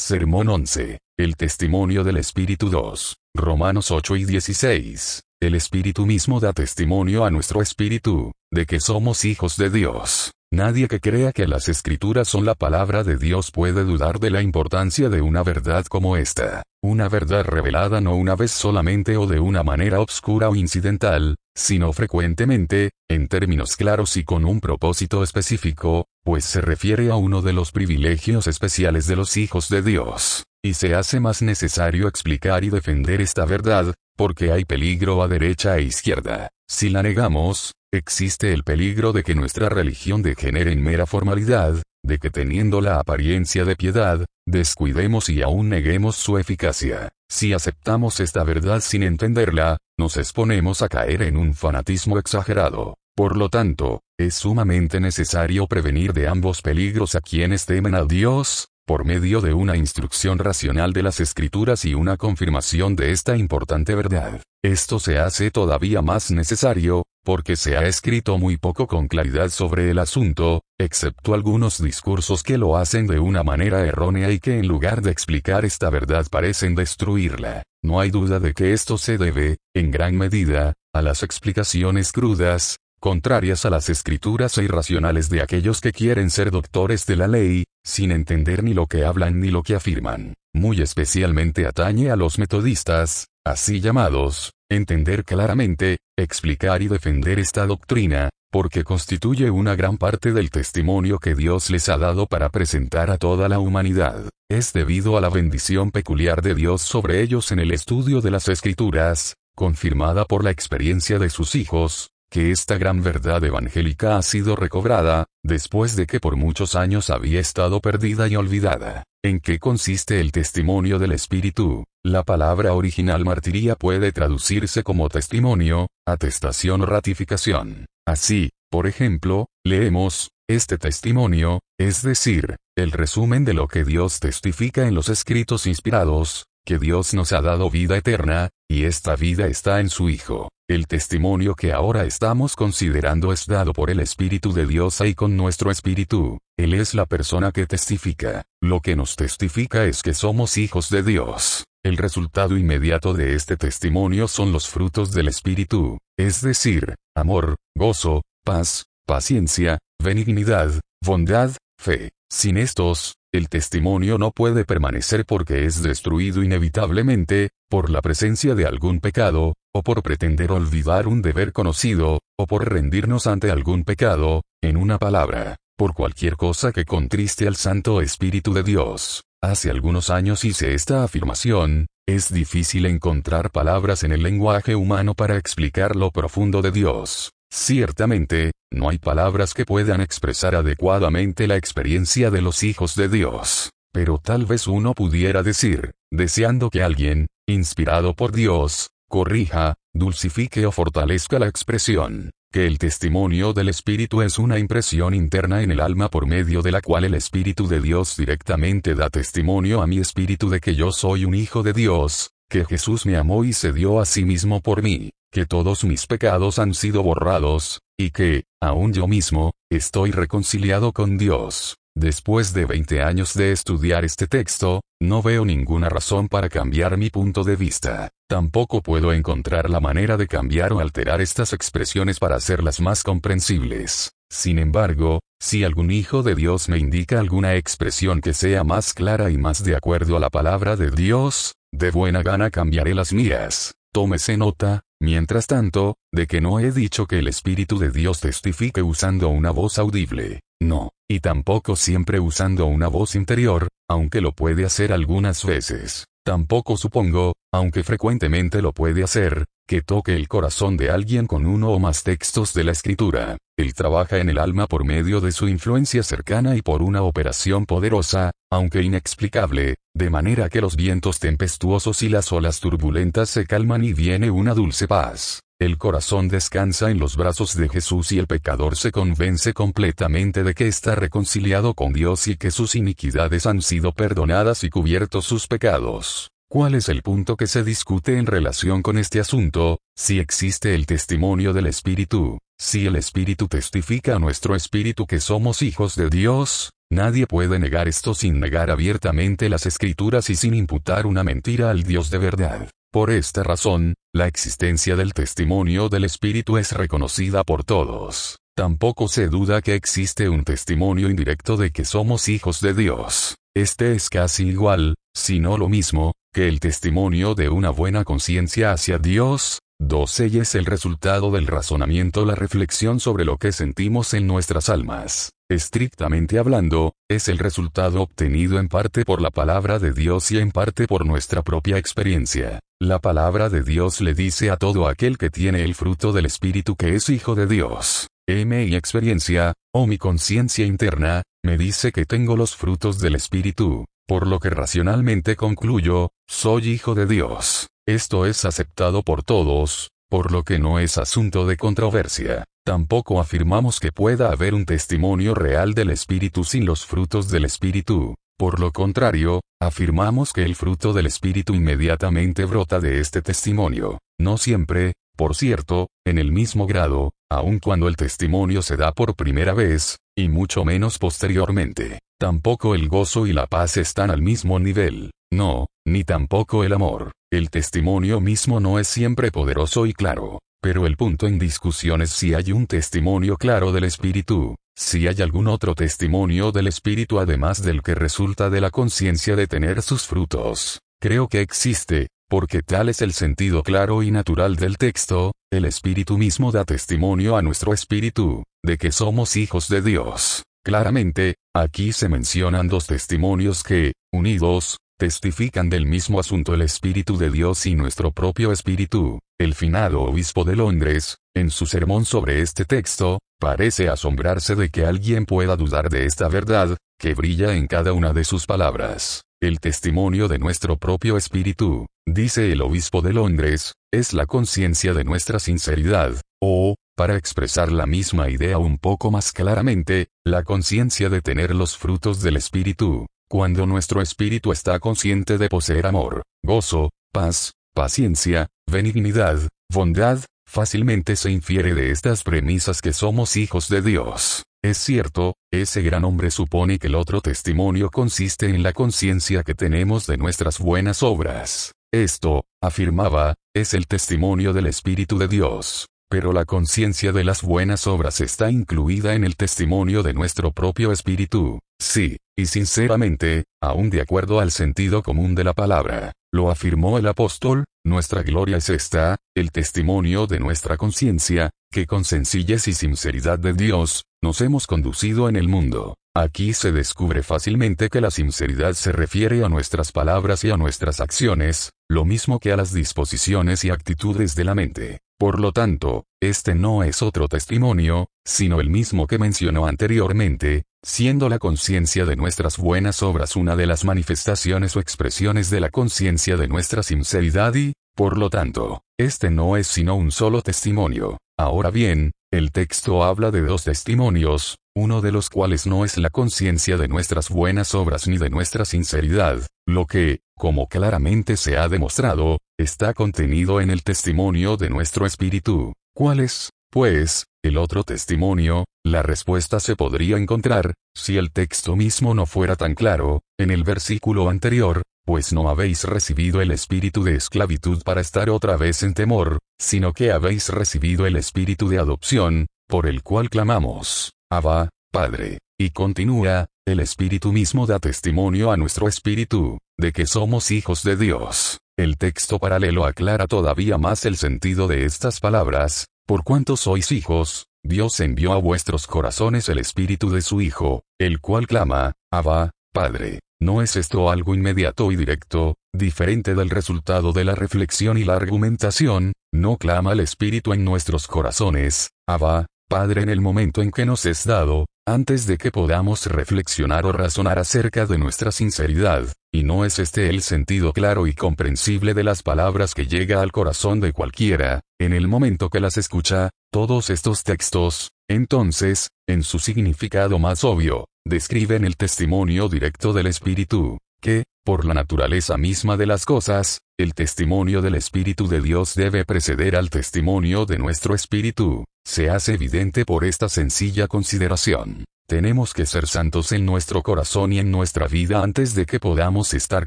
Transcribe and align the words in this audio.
Sermón 0.00 0.48
11. 0.48 0.98
El 1.18 1.36
testimonio 1.36 2.04
del 2.04 2.16
Espíritu 2.16 2.70
2. 2.70 3.18
Romanos 3.36 3.90
8 3.90 4.16
y 4.16 4.24
16. 4.24 5.22
El 5.40 5.54
Espíritu 5.54 6.06
mismo 6.06 6.40
da 6.40 6.54
testimonio 6.54 7.26
a 7.26 7.30
nuestro 7.30 7.60
Espíritu, 7.60 8.32
de 8.50 8.64
que 8.64 8.80
somos 8.80 9.26
hijos 9.26 9.58
de 9.58 9.68
Dios. 9.68 10.32
Nadie 10.52 10.88
que 10.88 10.98
crea 10.98 11.30
que 11.32 11.46
las 11.46 11.68
escrituras 11.68 12.26
son 12.26 12.44
la 12.44 12.56
palabra 12.56 13.04
de 13.04 13.16
Dios 13.16 13.52
puede 13.52 13.84
dudar 13.84 14.18
de 14.18 14.30
la 14.30 14.42
importancia 14.42 15.08
de 15.08 15.22
una 15.22 15.44
verdad 15.44 15.84
como 15.84 16.16
esta. 16.16 16.64
Una 16.82 17.08
verdad 17.08 17.44
revelada 17.44 18.00
no 18.00 18.16
una 18.16 18.34
vez 18.34 18.50
solamente 18.50 19.16
o 19.16 19.28
de 19.28 19.38
una 19.38 19.62
manera 19.62 20.00
obscura 20.00 20.48
o 20.48 20.56
incidental, 20.56 21.36
sino 21.54 21.92
frecuentemente, 21.92 22.90
en 23.08 23.28
términos 23.28 23.76
claros 23.76 24.16
y 24.16 24.24
con 24.24 24.44
un 24.44 24.58
propósito 24.58 25.22
específico, 25.22 26.06
pues 26.24 26.46
se 26.46 26.60
refiere 26.60 27.12
a 27.12 27.14
uno 27.14 27.42
de 27.42 27.52
los 27.52 27.70
privilegios 27.70 28.48
especiales 28.48 29.06
de 29.06 29.14
los 29.14 29.36
hijos 29.36 29.68
de 29.68 29.82
Dios. 29.82 30.42
Y 30.64 30.74
se 30.74 30.96
hace 30.96 31.20
más 31.20 31.42
necesario 31.42 32.08
explicar 32.08 32.64
y 32.64 32.70
defender 32.70 33.20
esta 33.20 33.44
verdad, 33.44 33.94
porque 34.16 34.50
hay 34.50 34.64
peligro 34.64 35.22
a 35.22 35.28
derecha 35.28 35.76
e 35.78 35.82
izquierda. 35.82 36.48
Si 36.68 36.88
la 36.88 37.04
negamos, 37.04 37.72
existe 37.92 38.52
el 38.52 38.64
peligro 38.64 39.12
de 39.12 39.22
que 39.22 39.34
nuestra 39.34 39.68
religión 39.68 40.22
degenere 40.22 40.72
en 40.72 40.82
mera 40.82 41.06
formalidad, 41.06 41.82
de 42.04 42.18
que 42.18 42.30
teniendo 42.30 42.80
la 42.80 42.98
apariencia 42.98 43.64
de 43.64 43.76
piedad, 43.76 44.24
descuidemos 44.46 45.28
y 45.28 45.42
aún 45.42 45.68
neguemos 45.68 46.16
su 46.16 46.38
eficacia. 46.38 47.10
Si 47.28 47.52
aceptamos 47.52 48.20
esta 48.20 48.42
verdad 48.44 48.80
sin 48.80 49.02
entenderla, 49.02 49.76
nos 49.98 50.16
exponemos 50.16 50.82
a 50.82 50.88
caer 50.88 51.22
en 51.22 51.36
un 51.36 51.54
fanatismo 51.54 52.18
exagerado. 52.18 52.96
Por 53.16 53.36
lo 53.36 53.48
tanto, 53.48 54.00
es 54.18 54.34
sumamente 54.34 54.98
necesario 54.98 55.66
prevenir 55.66 56.12
de 56.12 56.26
ambos 56.26 56.62
peligros 56.62 57.14
a 57.14 57.20
quienes 57.20 57.66
temen 57.66 57.94
a 57.94 58.04
Dios, 58.04 58.68
por 58.86 59.04
medio 59.04 59.40
de 59.40 59.52
una 59.52 59.76
instrucción 59.76 60.38
racional 60.38 60.92
de 60.92 61.02
las 61.02 61.20
escrituras 61.20 61.84
y 61.84 61.94
una 61.94 62.16
confirmación 62.16 62.96
de 62.96 63.12
esta 63.12 63.36
importante 63.36 63.94
verdad. 63.94 64.40
Esto 64.64 64.98
se 64.98 65.18
hace 65.18 65.50
todavía 65.50 66.02
más 66.02 66.30
necesario, 66.30 67.04
porque 67.24 67.56
se 67.56 67.76
ha 67.76 67.86
escrito 67.86 68.38
muy 68.38 68.56
poco 68.56 68.86
con 68.86 69.08
claridad 69.08 69.50
sobre 69.50 69.90
el 69.90 69.98
asunto, 69.98 70.62
excepto 70.78 71.34
algunos 71.34 71.82
discursos 71.82 72.42
que 72.42 72.58
lo 72.58 72.76
hacen 72.76 73.06
de 73.06 73.18
una 73.18 73.42
manera 73.42 73.86
errónea 73.86 74.30
y 74.30 74.40
que 74.40 74.58
en 74.58 74.68
lugar 74.68 75.02
de 75.02 75.10
explicar 75.10 75.64
esta 75.64 75.90
verdad 75.90 76.26
parecen 76.30 76.74
destruirla. 76.74 77.62
No 77.82 78.00
hay 78.00 78.10
duda 78.10 78.40
de 78.40 78.54
que 78.54 78.72
esto 78.72 78.98
se 78.98 79.18
debe, 79.18 79.58
en 79.74 79.90
gran 79.90 80.16
medida, 80.16 80.74
a 80.92 81.02
las 81.02 81.22
explicaciones 81.22 82.12
crudas, 82.12 82.78
contrarias 83.00 83.64
a 83.64 83.70
las 83.70 83.88
escrituras 83.88 84.58
e 84.58 84.64
irracionales 84.64 85.30
de 85.30 85.42
aquellos 85.42 85.80
que 85.80 85.92
quieren 85.92 86.30
ser 86.30 86.50
doctores 86.50 87.06
de 87.06 87.16
la 87.16 87.28
ley, 87.28 87.64
sin 87.84 88.12
entender 88.12 88.62
ni 88.62 88.74
lo 88.74 88.86
que 88.86 89.04
hablan 89.04 89.40
ni 89.40 89.50
lo 89.50 89.62
que 89.62 89.74
afirman. 89.74 90.34
Muy 90.52 90.82
especialmente 90.82 91.66
atañe 91.66 92.10
a 92.10 92.16
los 92.16 92.38
metodistas, 92.38 93.26
así 93.44 93.80
llamados, 93.80 94.52
entender 94.70 95.24
claramente, 95.24 95.98
explicar 96.16 96.80
y 96.80 96.88
defender 96.88 97.40
esta 97.40 97.66
doctrina, 97.66 98.30
porque 98.52 98.84
constituye 98.84 99.50
una 99.50 99.74
gran 99.74 99.98
parte 99.98 100.32
del 100.32 100.50
testimonio 100.50 101.18
que 101.18 101.34
Dios 101.34 101.70
les 101.70 101.88
ha 101.88 101.98
dado 101.98 102.26
para 102.26 102.48
presentar 102.48 103.10
a 103.10 103.18
toda 103.18 103.48
la 103.48 103.58
humanidad. 103.58 104.28
Es 104.48 104.72
debido 104.72 105.18
a 105.18 105.20
la 105.20 105.28
bendición 105.28 105.90
peculiar 105.90 106.40
de 106.40 106.54
Dios 106.54 106.82
sobre 106.82 107.20
ellos 107.20 107.50
en 107.52 107.58
el 107.58 107.72
estudio 107.72 108.20
de 108.20 108.30
las 108.30 108.48
escrituras, 108.48 109.34
confirmada 109.56 110.24
por 110.24 110.44
la 110.44 110.50
experiencia 110.50 111.18
de 111.18 111.30
sus 111.30 111.54
hijos, 111.56 112.10
que 112.30 112.52
esta 112.52 112.78
gran 112.78 113.02
verdad 113.02 113.42
evangélica 113.42 114.16
ha 114.16 114.22
sido 114.22 114.54
recobrada, 114.54 115.26
después 115.44 115.96
de 115.96 116.06
que 116.06 116.20
por 116.20 116.36
muchos 116.36 116.76
años 116.76 117.10
había 117.10 117.40
estado 117.40 117.80
perdida 117.80 118.28
y 118.28 118.36
olvidada. 118.36 119.04
¿En 119.22 119.40
qué 119.40 119.58
consiste 119.58 120.18
el 120.18 120.32
testimonio 120.32 120.98
del 120.98 121.12
Espíritu? 121.12 121.84
La 122.02 122.22
palabra 122.22 122.72
original 122.72 123.22
martiría 123.26 123.76
puede 123.76 124.12
traducirse 124.12 124.82
como 124.82 125.10
testimonio, 125.10 125.88
atestación 126.08 126.80
o 126.80 126.86
ratificación. 126.86 127.84
Así, 128.08 128.48
por 128.70 128.86
ejemplo, 128.86 129.48
leemos, 129.62 130.30
este 130.48 130.78
testimonio, 130.78 131.60
es 131.78 132.02
decir, 132.02 132.56
el 132.78 132.92
resumen 132.92 133.44
de 133.44 133.52
lo 133.52 133.68
que 133.68 133.84
Dios 133.84 134.20
testifica 134.20 134.88
en 134.88 134.94
los 134.94 135.10
escritos 135.10 135.66
inspirados, 135.66 136.46
que 136.64 136.78
Dios 136.78 137.12
nos 137.12 137.32
ha 137.32 137.42
dado 137.42 137.68
vida 137.68 137.98
eterna, 137.98 138.48
y 138.70 138.84
esta 138.84 139.16
vida 139.16 139.48
está 139.48 139.80
en 139.80 139.90
su 139.90 140.08
Hijo. 140.08 140.48
El 140.68 140.86
testimonio 140.86 141.56
que 141.56 141.72
ahora 141.72 142.04
estamos 142.04 142.54
considerando 142.54 143.32
es 143.32 143.46
dado 143.46 143.72
por 143.72 143.90
el 143.90 143.98
Espíritu 143.98 144.52
de 144.52 144.64
Dios 144.64 145.00
y 145.00 145.16
con 145.16 145.36
nuestro 145.36 145.72
Espíritu. 145.72 146.38
Él 146.56 146.74
es 146.74 146.94
la 146.94 147.04
persona 147.04 147.50
que 147.50 147.66
testifica. 147.66 148.44
Lo 148.62 148.80
que 148.80 148.94
nos 148.94 149.16
testifica 149.16 149.86
es 149.86 150.02
que 150.02 150.14
somos 150.14 150.56
hijos 150.56 150.88
de 150.88 151.02
Dios. 151.02 151.64
El 151.84 151.96
resultado 151.96 152.56
inmediato 152.56 153.12
de 153.12 153.34
este 153.34 153.56
testimonio 153.56 154.28
son 154.28 154.52
los 154.52 154.68
frutos 154.68 155.10
del 155.10 155.26
Espíritu, 155.26 155.98
es 156.16 156.40
decir, 156.40 156.94
amor, 157.16 157.56
gozo, 157.76 158.22
paz, 158.44 158.84
paciencia, 159.04 159.78
benignidad, 160.00 160.80
bondad, 161.04 161.50
fe. 161.76 162.10
Sin 162.30 162.56
estos, 162.56 163.14
el 163.32 163.48
testimonio 163.48 164.18
no 164.18 164.32
puede 164.32 164.64
permanecer 164.64 165.24
porque 165.24 165.64
es 165.64 165.82
destruido 165.82 166.42
inevitablemente, 166.42 167.50
por 167.68 167.88
la 167.88 168.02
presencia 168.02 168.56
de 168.56 168.66
algún 168.66 169.00
pecado, 169.00 169.54
o 169.72 169.82
por 169.82 170.02
pretender 170.02 170.50
olvidar 170.50 171.06
un 171.06 171.22
deber 171.22 171.52
conocido, 171.52 172.20
o 172.36 172.46
por 172.46 172.68
rendirnos 172.68 173.28
ante 173.28 173.50
algún 173.50 173.84
pecado, 173.84 174.42
en 174.62 174.76
una 174.76 174.98
palabra, 174.98 175.56
por 175.78 175.94
cualquier 175.94 176.36
cosa 176.36 176.72
que 176.72 176.84
contriste 176.84 177.46
al 177.46 177.54
Santo 177.54 178.00
Espíritu 178.00 178.52
de 178.52 178.64
Dios. 178.64 179.22
Hace 179.40 179.70
algunos 179.70 180.10
años 180.10 180.44
hice 180.44 180.74
esta 180.74 181.04
afirmación, 181.04 181.86
es 182.08 182.32
difícil 182.32 182.84
encontrar 182.84 183.50
palabras 183.50 184.02
en 184.02 184.10
el 184.10 184.24
lenguaje 184.24 184.74
humano 184.74 185.14
para 185.14 185.36
explicar 185.36 185.94
lo 185.94 186.10
profundo 186.10 186.62
de 186.62 186.72
Dios. 186.72 187.30
Ciertamente, 187.52 188.52
no 188.72 188.88
hay 188.88 188.98
palabras 188.98 189.54
que 189.54 189.64
puedan 189.64 190.00
expresar 190.00 190.54
adecuadamente 190.54 191.48
la 191.48 191.56
experiencia 191.56 192.30
de 192.30 192.42
los 192.42 192.62
hijos 192.62 192.94
de 192.94 193.08
Dios. 193.08 193.70
Pero 193.92 194.18
tal 194.18 194.46
vez 194.46 194.68
uno 194.68 194.94
pudiera 194.94 195.42
decir, 195.42 195.90
deseando 196.12 196.70
que 196.70 196.84
alguien, 196.84 197.26
inspirado 197.48 198.14
por 198.14 198.30
Dios, 198.30 198.90
corrija, 199.08 199.74
dulcifique 199.92 200.64
o 200.64 200.70
fortalezca 200.70 201.40
la 201.40 201.48
expresión, 201.48 202.30
que 202.52 202.68
el 202.68 202.78
testimonio 202.78 203.52
del 203.52 203.68
Espíritu 203.68 204.22
es 204.22 204.38
una 204.38 204.60
impresión 204.60 205.12
interna 205.12 205.62
en 205.62 205.72
el 205.72 205.80
alma 205.80 206.08
por 206.08 206.26
medio 206.26 206.62
de 206.62 206.70
la 206.70 206.80
cual 206.80 207.04
el 207.04 207.14
Espíritu 207.14 207.66
de 207.66 207.80
Dios 207.80 208.16
directamente 208.16 208.94
da 208.94 209.10
testimonio 209.10 209.82
a 209.82 209.88
mi 209.88 209.98
espíritu 209.98 210.48
de 210.50 210.60
que 210.60 210.76
yo 210.76 210.92
soy 210.92 211.24
un 211.24 211.34
hijo 211.34 211.64
de 211.64 211.72
Dios, 211.72 212.30
que 212.48 212.64
Jesús 212.64 213.06
me 213.06 213.16
amó 213.16 213.44
y 213.44 213.52
se 213.52 213.72
dio 213.72 213.98
a 213.98 214.04
sí 214.04 214.24
mismo 214.24 214.60
por 214.60 214.84
mí, 214.84 215.10
que 215.32 215.46
todos 215.46 215.84
mis 215.84 216.06
pecados 216.06 216.58
han 216.58 216.74
sido 216.74 217.02
borrados, 217.02 217.80
y 217.98 218.10
que, 218.10 218.44
aún 218.60 218.92
yo 218.92 219.06
mismo, 219.06 219.52
estoy 219.70 220.10
reconciliado 220.10 220.92
con 220.92 221.18
Dios. 221.18 221.76
Después 221.96 222.54
de 222.54 222.66
20 222.66 223.02
años 223.02 223.34
de 223.34 223.52
estudiar 223.52 224.04
este 224.04 224.26
texto, 224.26 224.80
no 225.00 225.22
veo 225.22 225.44
ninguna 225.44 225.88
razón 225.88 226.28
para 226.28 226.48
cambiar 226.48 226.96
mi 226.96 227.10
punto 227.10 227.42
de 227.42 227.56
vista. 227.56 228.10
Tampoco 228.28 228.80
puedo 228.80 229.12
encontrar 229.12 229.68
la 229.68 229.80
manera 229.80 230.16
de 230.16 230.28
cambiar 230.28 230.72
o 230.72 230.80
alterar 230.80 231.20
estas 231.20 231.52
expresiones 231.52 232.18
para 232.18 232.36
hacerlas 232.36 232.80
más 232.80 233.02
comprensibles. 233.02 234.12
Sin 234.30 234.60
embargo, 234.60 235.20
si 235.40 235.64
algún 235.64 235.90
hijo 235.90 236.22
de 236.22 236.36
Dios 236.36 236.68
me 236.68 236.78
indica 236.78 237.18
alguna 237.18 237.56
expresión 237.56 238.20
que 238.20 238.34
sea 238.34 238.62
más 238.62 238.94
clara 238.94 239.30
y 239.30 239.36
más 239.36 239.64
de 239.64 239.74
acuerdo 239.74 240.16
a 240.16 240.20
la 240.20 240.30
palabra 240.30 240.76
de 240.76 240.92
Dios, 240.92 241.54
de 241.72 241.90
buena 241.90 242.22
gana 242.22 242.50
cambiaré 242.50 242.94
las 242.94 243.12
mías. 243.12 243.74
Tómese 243.92 244.36
nota, 244.36 244.84
mientras 245.00 245.46
tanto, 245.46 245.96
de 246.12 246.26
que 246.26 246.40
no 246.40 246.60
he 246.60 246.70
dicho 246.70 247.06
que 247.06 247.18
el 247.18 247.28
Espíritu 247.28 247.78
de 247.78 247.90
Dios 247.90 248.20
testifique 248.20 248.82
usando 248.82 249.28
una 249.28 249.50
voz 249.50 249.78
audible. 249.78 250.40
No, 250.62 250.90
y 251.08 251.20
tampoco 251.20 251.74
siempre 251.74 252.20
usando 252.20 252.66
una 252.66 252.88
voz 252.88 253.14
interior, 253.14 253.68
aunque 253.88 254.20
lo 254.20 254.32
puede 254.32 254.64
hacer 254.64 254.92
algunas 254.92 255.44
veces. 255.44 256.04
Tampoco 256.24 256.76
supongo, 256.76 257.32
aunque 257.52 257.82
frecuentemente 257.82 258.60
lo 258.60 258.72
puede 258.72 259.02
hacer, 259.02 259.46
que 259.66 259.80
toque 259.80 260.14
el 260.14 260.28
corazón 260.28 260.76
de 260.76 260.90
alguien 260.90 261.26
con 261.26 261.46
uno 261.46 261.70
o 261.70 261.78
más 261.78 262.02
textos 262.02 262.52
de 262.52 262.64
la 262.64 262.72
escritura. 262.72 263.38
Él 263.58 263.72
trabaja 263.72 264.18
en 264.18 264.28
el 264.28 264.38
alma 264.38 264.66
por 264.66 264.84
medio 264.84 265.20
de 265.20 265.32
su 265.32 265.48
influencia 265.48 266.02
cercana 266.02 266.56
y 266.56 266.62
por 266.62 266.82
una 266.82 267.02
operación 267.02 267.64
poderosa, 267.64 268.32
aunque 268.50 268.82
inexplicable, 268.82 269.76
de 270.00 270.08
manera 270.08 270.48
que 270.48 270.62
los 270.62 270.76
vientos 270.76 271.18
tempestuosos 271.18 272.02
y 272.02 272.08
las 272.08 272.32
olas 272.32 272.58
turbulentas 272.58 273.28
se 273.28 273.44
calman 273.44 273.84
y 273.84 273.92
viene 273.92 274.30
una 274.30 274.54
dulce 274.54 274.88
paz. 274.88 275.40
El 275.60 275.76
corazón 275.76 276.28
descansa 276.28 276.90
en 276.90 276.98
los 276.98 277.18
brazos 277.18 277.54
de 277.54 277.68
Jesús 277.68 278.10
y 278.12 278.18
el 278.18 278.26
pecador 278.26 278.76
se 278.76 278.92
convence 278.92 279.52
completamente 279.52 280.42
de 280.42 280.54
que 280.54 280.68
está 280.68 280.94
reconciliado 280.94 281.74
con 281.74 281.92
Dios 281.92 282.28
y 282.28 282.38
que 282.38 282.50
sus 282.50 282.76
iniquidades 282.76 283.44
han 283.44 283.60
sido 283.60 283.92
perdonadas 283.92 284.64
y 284.64 284.70
cubiertos 284.70 285.26
sus 285.26 285.46
pecados. 285.46 286.30
¿Cuál 286.48 286.74
es 286.74 286.88
el 286.88 287.02
punto 287.02 287.36
que 287.36 287.46
se 287.46 287.62
discute 287.62 288.16
en 288.16 288.24
relación 288.24 288.80
con 288.80 288.96
este 288.96 289.20
asunto? 289.20 289.80
Si 289.94 290.18
existe 290.18 290.74
el 290.74 290.86
testimonio 290.86 291.52
del 291.52 291.66
Espíritu, 291.66 292.38
si 292.58 292.86
el 292.86 292.96
Espíritu 292.96 293.48
testifica 293.48 294.16
a 294.16 294.18
nuestro 294.18 294.56
Espíritu 294.56 295.06
que 295.06 295.20
somos 295.20 295.60
hijos 295.60 295.94
de 295.94 296.08
Dios, 296.08 296.70
Nadie 296.92 297.28
puede 297.28 297.60
negar 297.60 297.86
esto 297.86 298.14
sin 298.14 298.40
negar 298.40 298.68
abiertamente 298.68 299.48
las 299.48 299.64
escrituras 299.64 300.28
y 300.28 300.34
sin 300.34 300.54
imputar 300.54 301.06
una 301.06 301.22
mentira 301.22 301.70
al 301.70 301.84
Dios 301.84 302.10
de 302.10 302.18
verdad. 302.18 302.68
Por 302.92 303.12
esta 303.12 303.44
razón, 303.44 303.94
la 304.12 304.26
existencia 304.26 304.96
del 304.96 305.14
testimonio 305.14 305.88
del 305.88 306.04
Espíritu 306.04 306.58
es 306.58 306.72
reconocida 306.72 307.44
por 307.44 307.62
todos. 307.62 308.40
Tampoco 308.56 309.06
se 309.06 309.28
duda 309.28 309.62
que 309.62 309.76
existe 309.76 310.28
un 310.28 310.42
testimonio 310.42 311.08
indirecto 311.08 311.56
de 311.56 311.70
que 311.70 311.84
somos 311.84 312.28
hijos 312.28 312.60
de 312.60 312.74
Dios. 312.74 313.36
Este 313.54 313.92
es 313.92 314.10
casi 314.10 314.48
igual, 314.48 314.96
si 315.14 315.38
no 315.38 315.58
lo 315.58 315.68
mismo, 315.68 316.14
que 316.34 316.48
el 316.48 316.58
testimonio 316.58 317.36
de 317.36 317.50
una 317.50 317.70
buena 317.70 318.02
conciencia 318.02 318.72
hacia 318.72 318.98
Dios, 318.98 319.60
12 319.82 320.26
y 320.26 320.38
es 320.40 320.54
el 320.54 320.66
resultado 320.66 321.30
del 321.30 321.46
razonamiento 321.46 322.26
la 322.26 322.34
reflexión 322.34 323.00
sobre 323.00 323.24
lo 323.24 323.38
que 323.38 323.50
sentimos 323.50 324.12
en 324.12 324.26
nuestras 324.26 324.68
almas. 324.68 325.30
Estrictamente 325.50 326.38
hablando, 326.38 326.92
es 327.08 327.28
el 327.28 327.38
resultado 327.38 328.02
obtenido 328.02 328.58
en 328.58 328.68
parte 328.68 329.06
por 329.06 329.22
la 329.22 329.30
palabra 329.30 329.78
de 329.78 329.92
Dios 329.92 330.30
y 330.32 330.38
en 330.38 330.50
parte 330.50 330.86
por 330.86 331.06
nuestra 331.06 331.40
propia 331.40 331.78
experiencia. 331.78 332.60
La 332.78 332.98
palabra 332.98 333.48
de 333.48 333.62
Dios 333.62 334.02
le 334.02 334.12
dice 334.12 334.50
a 334.50 334.58
todo 334.58 334.86
aquel 334.86 335.16
que 335.16 335.30
tiene 335.30 335.64
el 335.64 335.74
fruto 335.74 336.12
del 336.12 336.26
Espíritu 336.26 336.76
que 336.76 336.94
es 336.94 337.08
hijo 337.08 337.34
de 337.34 337.46
Dios. 337.46 338.08
Mi 338.28 338.74
experiencia, 338.76 339.54
o 339.74 339.86
mi 339.86 339.96
conciencia 339.96 340.66
interna, 340.66 341.22
me 341.42 341.56
dice 341.56 341.90
que 341.90 342.04
tengo 342.04 342.36
los 342.36 342.54
frutos 342.54 343.00
del 343.00 343.14
Espíritu, 343.14 343.86
por 344.06 344.26
lo 344.26 344.40
que 344.40 344.50
racionalmente 344.50 345.36
concluyo, 345.36 346.10
soy 346.28 346.68
hijo 346.68 346.94
de 346.94 347.06
Dios. 347.06 347.70
Esto 347.90 348.24
es 348.24 348.44
aceptado 348.44 349.02
por 349.02 349.24
todos, 349.24 349.90
por 350.08 350.30
lo 350.30 350.44
que 350.44 350.60
no 350.60 350.78
es 350.78 350.96
asunto 350.96 351.44
de 351.44 351.56
controversia. 351.56 352.44
Tampoco 352.64 353.20
afirmamos 353.20 353.80
que 353.80 353.90
pueda 353.90 354.30
haber 354.30 354.54
un 354.54 354.64
testimonio 354.64 355.34
real 355.34 355.74
del 355.74 355.90
Espíritu 355.90 356.44
sin 356.44 356.66
los 356.66 356.86
frutos 356.86 357.32
del 357.32 357.46
Espíritu. 357.46 358.14
Por 358.38 358.60
lo 358.60 358.70
contrario, 358.70 359.40
afirmamos 359.60 360.32
que 360.32 360.44
el 360.44 360.54
fruto 360.54 360.92
del 360.92 361.06
Espíritu 361.06 361.52
inmediatamente 361.52 362.44
brota 362.44 362.78
de 362.78 363.00
este 363.00 363.22
testimonio. 363.22 363.98
No 364.20 364.38
siempre, 364.38 364.92
por 365.16 365.34
cierto, 365.34 365.88
en 366.06 366.18
el 366.18 366.30
mismo 366.30 366.68
grado, 366.68 367.10
aun 367.28 367.58
cuando 367.58 367.88
el 367.88 367.96
testimonio 367.96 368.62
se 368.62 368.76
da 368.76 368.92
por 368.92 369.16
primera 369.16 369.52
vez, 369.52 369.96
y 370.16 370.28
mucho 370.28 370.64
menos 370.64 371.00
posteriormente. 371.00 371.98
Tampoco 372.20 372.76
el 372.76 372.88
gozo 372.88 373.26
y 373.26 373.32
la 373.32 373.48
paz 373.48 373.76
están 373.78 374.12
al 374.12 374.22
mismo 374.22 374.60
nivel. 374.60 375.10
No, 375.32 375.66
ni 375.84 376.04
tampoco 376.04 376.62
el 376.62 376.72
amor. 376.72 377.10
El 377.32 377.48
testimonio 377.48 378.20
mismo 378.20 378.58
no 378.58 378.80
es 378.80 378.88
siempre 378.88 379.30
poderoso 379.30 379.86
y 379.86 379.92
claro. 379.92 380.40
Pero 380.60 380.84
el 380.84 380.96
punto 380.96 381.28
en 381.28 381.38
discusión 381.38 382.02
es 382.02 382.10
si 382.10 382.34
hay 382.34 382.50
un 382.50 382.66
testimonio 382.66 383.36
claro 383.36 383.70
del 383.70 383.84
Espíritu, 383.84 384.56
si 384.76 385.06
hay 385.06 385.22
algún 385.22 385.46
otro 385.46 385.76
testimonio 385.76 386.50
del 386.50 386.66
Espíritu 386.66 387.20
además 387.20 387.62
del 387.62 387.82
que 387.82 387.94
resulta 387.94 388.50
de 388.50 388.60
la 388.60 388.70
conciencia 388.70 389.36
de 389.36 389.46
tener 389.46 389.80
sus 389.80 390.08
frutos. 390.08 390.80
Creo 391.00 391.28
que 391.28 391.40
existe, 391.40 392.08
porque 392.28 392.62
tal 392.62 392.88
es 392.88 393.00
el 393.00 393.12
sentido 393.12 393.62
claro 393.62 394.02
y 394.02 394.10
natural 394.10 394.56
del 394.56 394.76
texto, 394.76 395.32
el 395.52 395.66
Espíritu 395.66 396.18
mismo 396.18 396.50
da 396.50 396.64
testimonio 396.64 397.36
a 397.36 397.42
nuestro 397.42 397.72
Espíritu, 397.72 398.42
de 398.64 398.76
que 398.76 398.90
somos 398.90 399.36
hijos 399.36 399.68
de 399.68 399.82
Dios. 399.82 400.42
Claramente, 400.64 401.36
aquí 401.54 401.92
se 401.92 402.08
mencionan 402.08 402.66
dos 402.66 402.88
testimonios 402.88 403.62
que, 403.62 403.92
unidos, 404.12 404.78
testifican 405.00 405.70
del 405.70 405.86
mismo 405.86 406.20
asunto 406.20 406.52
el 406.52 406.60
Espíritu 406.60 407.16
de 407.16 407.30
Dios 407.30 407.64
y 407.64 407.74
nuestro 407.74 408.10
propio 408.10 408.52
Espíritu. 408.52 409.18
El 409.40 409.54
finado 409.54 410.02
obispo 410.02 410.44
de 410.44 410.56
Londres, 410.56 411.16
en 411.34 411.48
su 411.48 411.64
sermón 411.64 412.04
sobre 412.04 412.42
este 412.42 412.66
texto, 412.66 413.18
parece 413.40 413.88
asombrarse 413.88 414.56
de 414.56 414.68
que 414.68 414.84
alguien 414.84 415.24
pueda 415.24 415.56
dudar 415.56 415.88
de 415.88 416.04
esta 416.04 416.28
verdad, 416.28 416.76
que 416.98 417.14
brilla 417.14 417.54
en 417.54 417.66
cada 417.66 417.94
una 417.94 418.12
de 418.12 418.24
sus 418.24 418.44
palabras. 418.44 419.22
El 419.40 419.58
testimonio 419.58 420.28
de 420.28 420.38
nuestro 420.38 420.76
propio 420.76 421.16
espíritu, 421.16 421.86
dice 422.06 422.52
el 422.52 422.60
obispo 422.60 423.00
de 423.00 423.14
Londres, 423.14 423.72
es 423.90 424.12
la 424.12 424.26
conciencia 424.26 424.92
de 424.92 425.04
nuestra 425.04 425.38
sinceridad, 425.38 426.20
o, 426.42 426.74
para 426.94 427.16
expresar 427.16 427.72
la 427.72 427.86
misma 427.86 428.28
idea 428.28 428.58
un 428.58 428.76
poco 428.76 429.10
más 429.10 429.32
claramente, 429.32 430.08
la 430.26 430.42
conciencia 430.42 431.08
de 431.08 431.22
tener 431.22 431.54
los 431.54 431.78
frutos 431.78 432.20
del 432.20 432.36
espíritu, 432.36 433.06
cuando 433.30 433.64
nuestro 433.64 434.02
espíritu 434.02 434.50
está 434.50 434.80
consciente 434.80 435.38
de 435.38 435.48
poseer 435.48 435.86
amor, 435.86 436.24
gozo, 436.44 436.90
paz, 437.12 437.52
paciencia, 437.72 438.48
benignidad, 438.68 439.38
bondad, 439.72 440.18
fácilmente 440.48 441.14
se 441.14 441.30
infiere 441.30 441.72
de 441.74 441.92
estas 441.92 442.24
premisas 442.24 442.82
que 442.82 442.92
somos 442.92 443.36
hijos 443.36 443.68
de 443.68 443.82
Dios. 443.82 444.42
Es 444.64 444.78
cierto, 444.78 445.34
ese 445.52 445.80
gran 445.80 446.04
hombre 446.04 446.32
supone 446.32 446.80
que 446.80 446.88
el 446.88 446.96
otro 446.96 447.20
testimonio 447.20 447.90
consiste 447.90 448.46
en 448.46 448.64
la 448.64 448.72
conciencia 448.72 449.44
que 449.44 449.54
tenemos 449.54 450.08
de 450.08 450.16
nuestras 450.16 450.58
buenas 450.58 451.04
obras. 451.04 451.70
Esto, 451.94 452.44
afirmaba, 452.60 453.34
es 453.54 453.74
el 453.74 453.86
testimonio 453.86 454.52
del 454.52 454.66
Espíritu 454.66 455.18
de 455.18 455.28
Dios. 455.28 455.86
Pero 456.10 456.32
la 456.32 456.46
conciencia 456.46 457.12
de 457.12 457.22
las 457.22 457.42
buenas 457.42 457.86
obras 457.86 458.20
está 458.20 458.50
incluida 458.50 459.14
en 459.14 459.22
el 459.22 459.36
testimonio 459.36 460.02
de 460.02 460.14
nuestro 460.14 460.50
propio 460.50 460.90
espíritu. 460.90 461.60
Sí, 461.80 462.18
y 462.36 462.46
sinceramente, 462.46 463.44
aún 463.60 463.88
de 463.88 464.02
acuerdo 464.02 464.38
al 464.38 464.50
sentido 464.50 465.02
común 465.02 465.34
de 465.34 465.44
la 465.44 465.54
palabra, 465.54 466.12
lo 466.30 466.50
afirmó 466.50 466.98
el 466.98 467.06
apóstol, 467.06 467.64
nuestra 467.84 468.22
gloria 468.22 468.58
es 468.58 468.68
esta, 468.68 469.16
el 469.34 469.50
testimonio 469.50 470.26
de 470.26 470.40
nuestra 470.40 470.76
conciencia, 470.76 471.50
que 471.72 471.86
con 471.86 472.04
sencillez 472.04 472.68
y 472.68 472.74
sinceridad 472.74 473.38
de 473.38 473.54
Dios, 473.54 474.04
nos 474.22 474.42
hemos 474.42 474.66
conducido 474.66 475.30
en 475.30 475.36
el 475.36 475.48
mundo. 475.48 475.96
Aquí 476.14 476.52
se 476.52 476.70
descubre 476.70 477.22
fácilmente 477.22 477.88
que 477.88 478.02
la 478.02 478.10
sinceridad 478.10 478.74
se 478.74 478.92
refiere 478.92 479.42
a 479.42 479.48
nuestras 479.48 479.90
palabras 479.90 480.44
y 480.44 480.50
a 480.50 480.58
nuestras 480.58 481.00
acciones, 481.00 481.70
lo 481.88 482.04
mismo 482.04 482.40
que 482.40 482.52
a 482.52 482.56
las 482.56 482.74
disposiciones 482.74 483.64
y 483.64 483.70
actitudes 483.70 484.34
de 484.34 484.44
la 484.44 484.54
mente. 484.54 485.00
Por 485.18 485.38
lo 485.38 485.52
tanto, 485.52 486.04
este 486.20 486.54
no 486.54 486.82
es 486.82 487.02
otro 487.02 487.28
testimonio, 487.28 488.08
sino 488.30 488.60
el 488.60 488.70
mismo 488.70 489.06
que 489.06 489.18
mencionó 489.18 489.66
anteriormente, 489.66 490.64
siendo 490.82 491.28
la 491.28 491.38
conciencia 491.38 492.04
de 492.04 492.16
nuestras 492.16 492.56
buenas 492.56 493.02
obras 493.02 493.36
una 493.36 493.56
de 493.56 493.66
las 493.66 493.84
manifestaciones 493.84 494.76
o 494.76 494.80
expresiones 494.80 495.50
de 495.50 495.60
la 495.60 495.70
conciencia 495.70 496.36
de 496.36 496.48
nuestra 496.48 496.82
sinceridad 496.82 497.54
y, 497.54 497.74
por 497.94 498.16
lo 498.16 498.30
tanto, 498.30 498.82
este 498.98 499.30
no 499.30 499.56
es 499.56 499.66
sino 499.66 499.96
un 499.96 500.10
solo 500.10 500.42
testimonio. 500.42 501.18
Ahora 501.38 501.70
bien, 501.70 502.12
el 502.32 502.52
texto 502.52 503.02
habla 503.02 503.30
de 503.30 503.42
dos 503.42 503.64
testimonios, 503.64 504.58
uno 504.76 505.00
de 505.00 505.10
los 505.10 505.28
cuales 505.28 505.66
no 505.66 505.84
es 505.84 505.98
la 505.98 506.10
conciencia 506.10 506.76
de 506.76 506.86
nuestras 506.86 507.28
buenas 507.28 507.74
obras 507.74 508.06
ni 508.06 508.18
de 508.18 508.30
nuestra 508.30 508.64
sinceridad, 508.64 509.46
lo 509.66 509.86
que, 509.86 510.20
como 510.36 510.68
claramente 510.68 511.36
se 511.36 511.56
ha 511.56 511.68
demostrado, 511.68 512.38
está 512.58 512.94
contenido 512.94 513.60
en 513.60 513.70
el 513.70 513.82
testimonio 513.82 514.56
de 514.56 514.70
nuestro 514.70 515.06
espíritu. 515.06 515.72
¿Cuál 515.94 516.20
es, 516.20 516.50
pues, 516.70 517.26
el 517.42 517.58
otro 517.58 517.84
testimonio? 517.84 518.64
La 518.84 519.02
respuesta 519.02 519.60
se 519.60 519.76
podría 519.76 520.16
encontrar, 520.16 520.74
si 520.94 521.16
el 521.16 521.32
texto 521.32 521.76
mismo 521.76 522.14
no 522.14 522.26
fuera 522.26 522.56
tan 522.56 522.74
claro, 522.74 523.22
en 523.38 523.50
el 523.50 523.64
versículo 523.64 524.28
anterior, 524.28 524.82
pues 525.04 525.32
no 525.32 525.48
habéis 525.48 525.84
recibido 525.84 526.40
el 526.40 526.50
espíritu 526.50 527.02
de 527.02 527.14
esclavitud 527.14 527.82
para 527.82 528.00
estar 528.00 528.30
otra 528.30 528.56
vez 528.56 528.82
en 528.82 528.94
temor, 528.94 529.38
sino 529.58 529.92
que 529.92 530.12
habéis 530.12 530.48
recibido 530.48 531.06
el 531.06 531.16
espíritu 531.16 531.68
de 531.68 531.78
adopción, 531.78 532.46
por 532.68 532.86
el 532.86 533.02
cual 533.02 533.30
clamamos, 533.30 534.12
Abba, 534.30 534.68
Padre. 534.92 535.38
Y 535.58 535.70
continúa, 535.70 536.46
el 536.66 536.80
espíritu 536.80 537.32
mismo 537.32 537.66
da 537.66 537.78
testimonio 537.78 538.50
a 538.50 538.56
nuestro 538.56 538.88
espíritu, 538.88 539.58
de 539.78 539.92
que 539.92 540.06
somos 540.06 540.50
hijos 540.50 540.82
de 540.84 540.96
Dios. 540.96 541.58
El 541.76 541.96
texto 541.98 542.38
paralelo 542.38 542.84
aclara 542.84 543.26
todavía 543.26 543.78
más 543.78 544.04
el 544.04 544.16
sentido 544.16 544.68
de 544.68 544.84
estas 544.84 545.20
palabras, 545.20 545.86
por 546.10 546.24
cuanto 546.24 546.56
sois 546.56 546.90
hijos, 546.90 547.46
Dios 547.62 548.00
envió 548.00 548.32
a 548.32 548.36
vuestros 548.36 548.88
corazones 548.88 549.48
el 549.48 549.60
espíritu 549.60 550.10
de 550.10 550.22
su 550.22 550.40
Hijo, 550.40 550.82
el 550.98 551.20
cual 551.20 551.46
clama, 551.46 551.92
Abba, 552.12 552.50
Padre. 552.74 553.20
¿No 553.40 553.62
es 553.62 553.76
esto 553.76 554.10
algo 554.10 554.34
inmediato 554.34 554.90
y 554.90 554.96
directo, 554.96 555.54
diferente 555.72 556.34
del 556.34 556.50
resultado 556.50 557.12
de 557.12 557.24
la 557.24 557.36
reflexión 557.36 557.96
y 557.96 558.02
la 558.02 558.16
argumentación? 558.16 559.12
¿No 559.32 559.56
clama 559.56 559.92
el 559.92 560.00
espíritu 560.00 560.52
en 560.52 560.64
nuestros 560.64 561.06
corazones, 561.06 561.90
Abba, 562.08 562.46
Padre 562.68 563.02
en 563.02 563.08
el 563.08 563.20
momento 563.20 563.62
en 563.62 563.70
que 563.70 563.86
nos 563.86 564.04
es 564.04 564.24
dado, 564.24 564.66
antes 564.94 565.26
de 565.26 565.38
que 565.38 565.50
podamos 565.50 566.06
reflexionar 566.06 566.86
o 566.86 566.92
razonar 566.92 567.38
acerca 567.38 567.86
de 567.86 567.98
nuestra 567.98 568.32
sinceridad, 568.32 569.06
y 569.32 569.44
no 569.44 569.64
es 569.64 569.78
este 569.78 570.08
el 570.08 570.22
sentido 570.22 570.72
claro 570.72 571.06
y 571.06 571.14
comprensible 571.14 571.94
de 571.94 572.04
las 572.04 572.22
palabras 572.22 572.74
que 572.74 572.86
llega 572.86 573.22
al 573.22 573.32
corazón 573.32 573.80
de 573.80 573.92
cualquiera, 573.92 574.60
en 574.78 574.92
el 574.92 575.08
momento 575.08 575.48
que 575.48 575.60
las 575.60 575.76
escucha, 575.76 576.30
todos 576.52 576.90
estos 576.90 577.22
textos, 577.24 577.92
entonces, 578.08 578.90
en 579.08 579.22
su 579.22 579.38
significado 579.38 580.18
más 580.18 580.42
obvio, 580.44 580.86
describen 581.06 581.64
el 581.64 581.76
testimonio 581.76 582.48
directo 582.48 582.92
del 582.92 583.06
Espíritu, 583.06 583.78
que, 584.00 584.24
por 584.44 584.64
la 584.64 584.74
naturaleza 584.74 585.36
misma 585.36 585.76
de 585.76 585.86
las 585.86 586.04
cosas, 586.04 586.60
el 586.78 586.94
testimonio 586.94 587.62
del 587.62 587.74
Espíritu 587.74 588.26
de 588.26 588.40
Dios 588.40 588.74
debe 588.74 589.04
preceder 589.04 589.54
al 589.54 589.70
testimonio 589.70 590.46
de 590.46 590.58
nuestro 590.58 590.94
Espíritu, 590.94 591.64
se 591.84 592.10
hace 592.10 592.34
evidente 592.34 592.84
por 592.84 593.04
esta 593.04 593.28
sencilla 593.28 593.86
consideración. 593.86 594.84
Tenemos 595.06 595.54
que 595.54 595.66
ser 595.66 595.86
santos 595.86 596.32
en 596.32 596.46
nuestro 596.46 596.82
corazón 596.82 597.32
y 597.32 597.38
en 597.38 597.50
nuestra 597.50 597.88
vida 597.88 598.22
antes 598.22 598.54
de 598.54 598.64
que 598.64 598.80
podamos 598.80 599.34
estar 599.34 599.66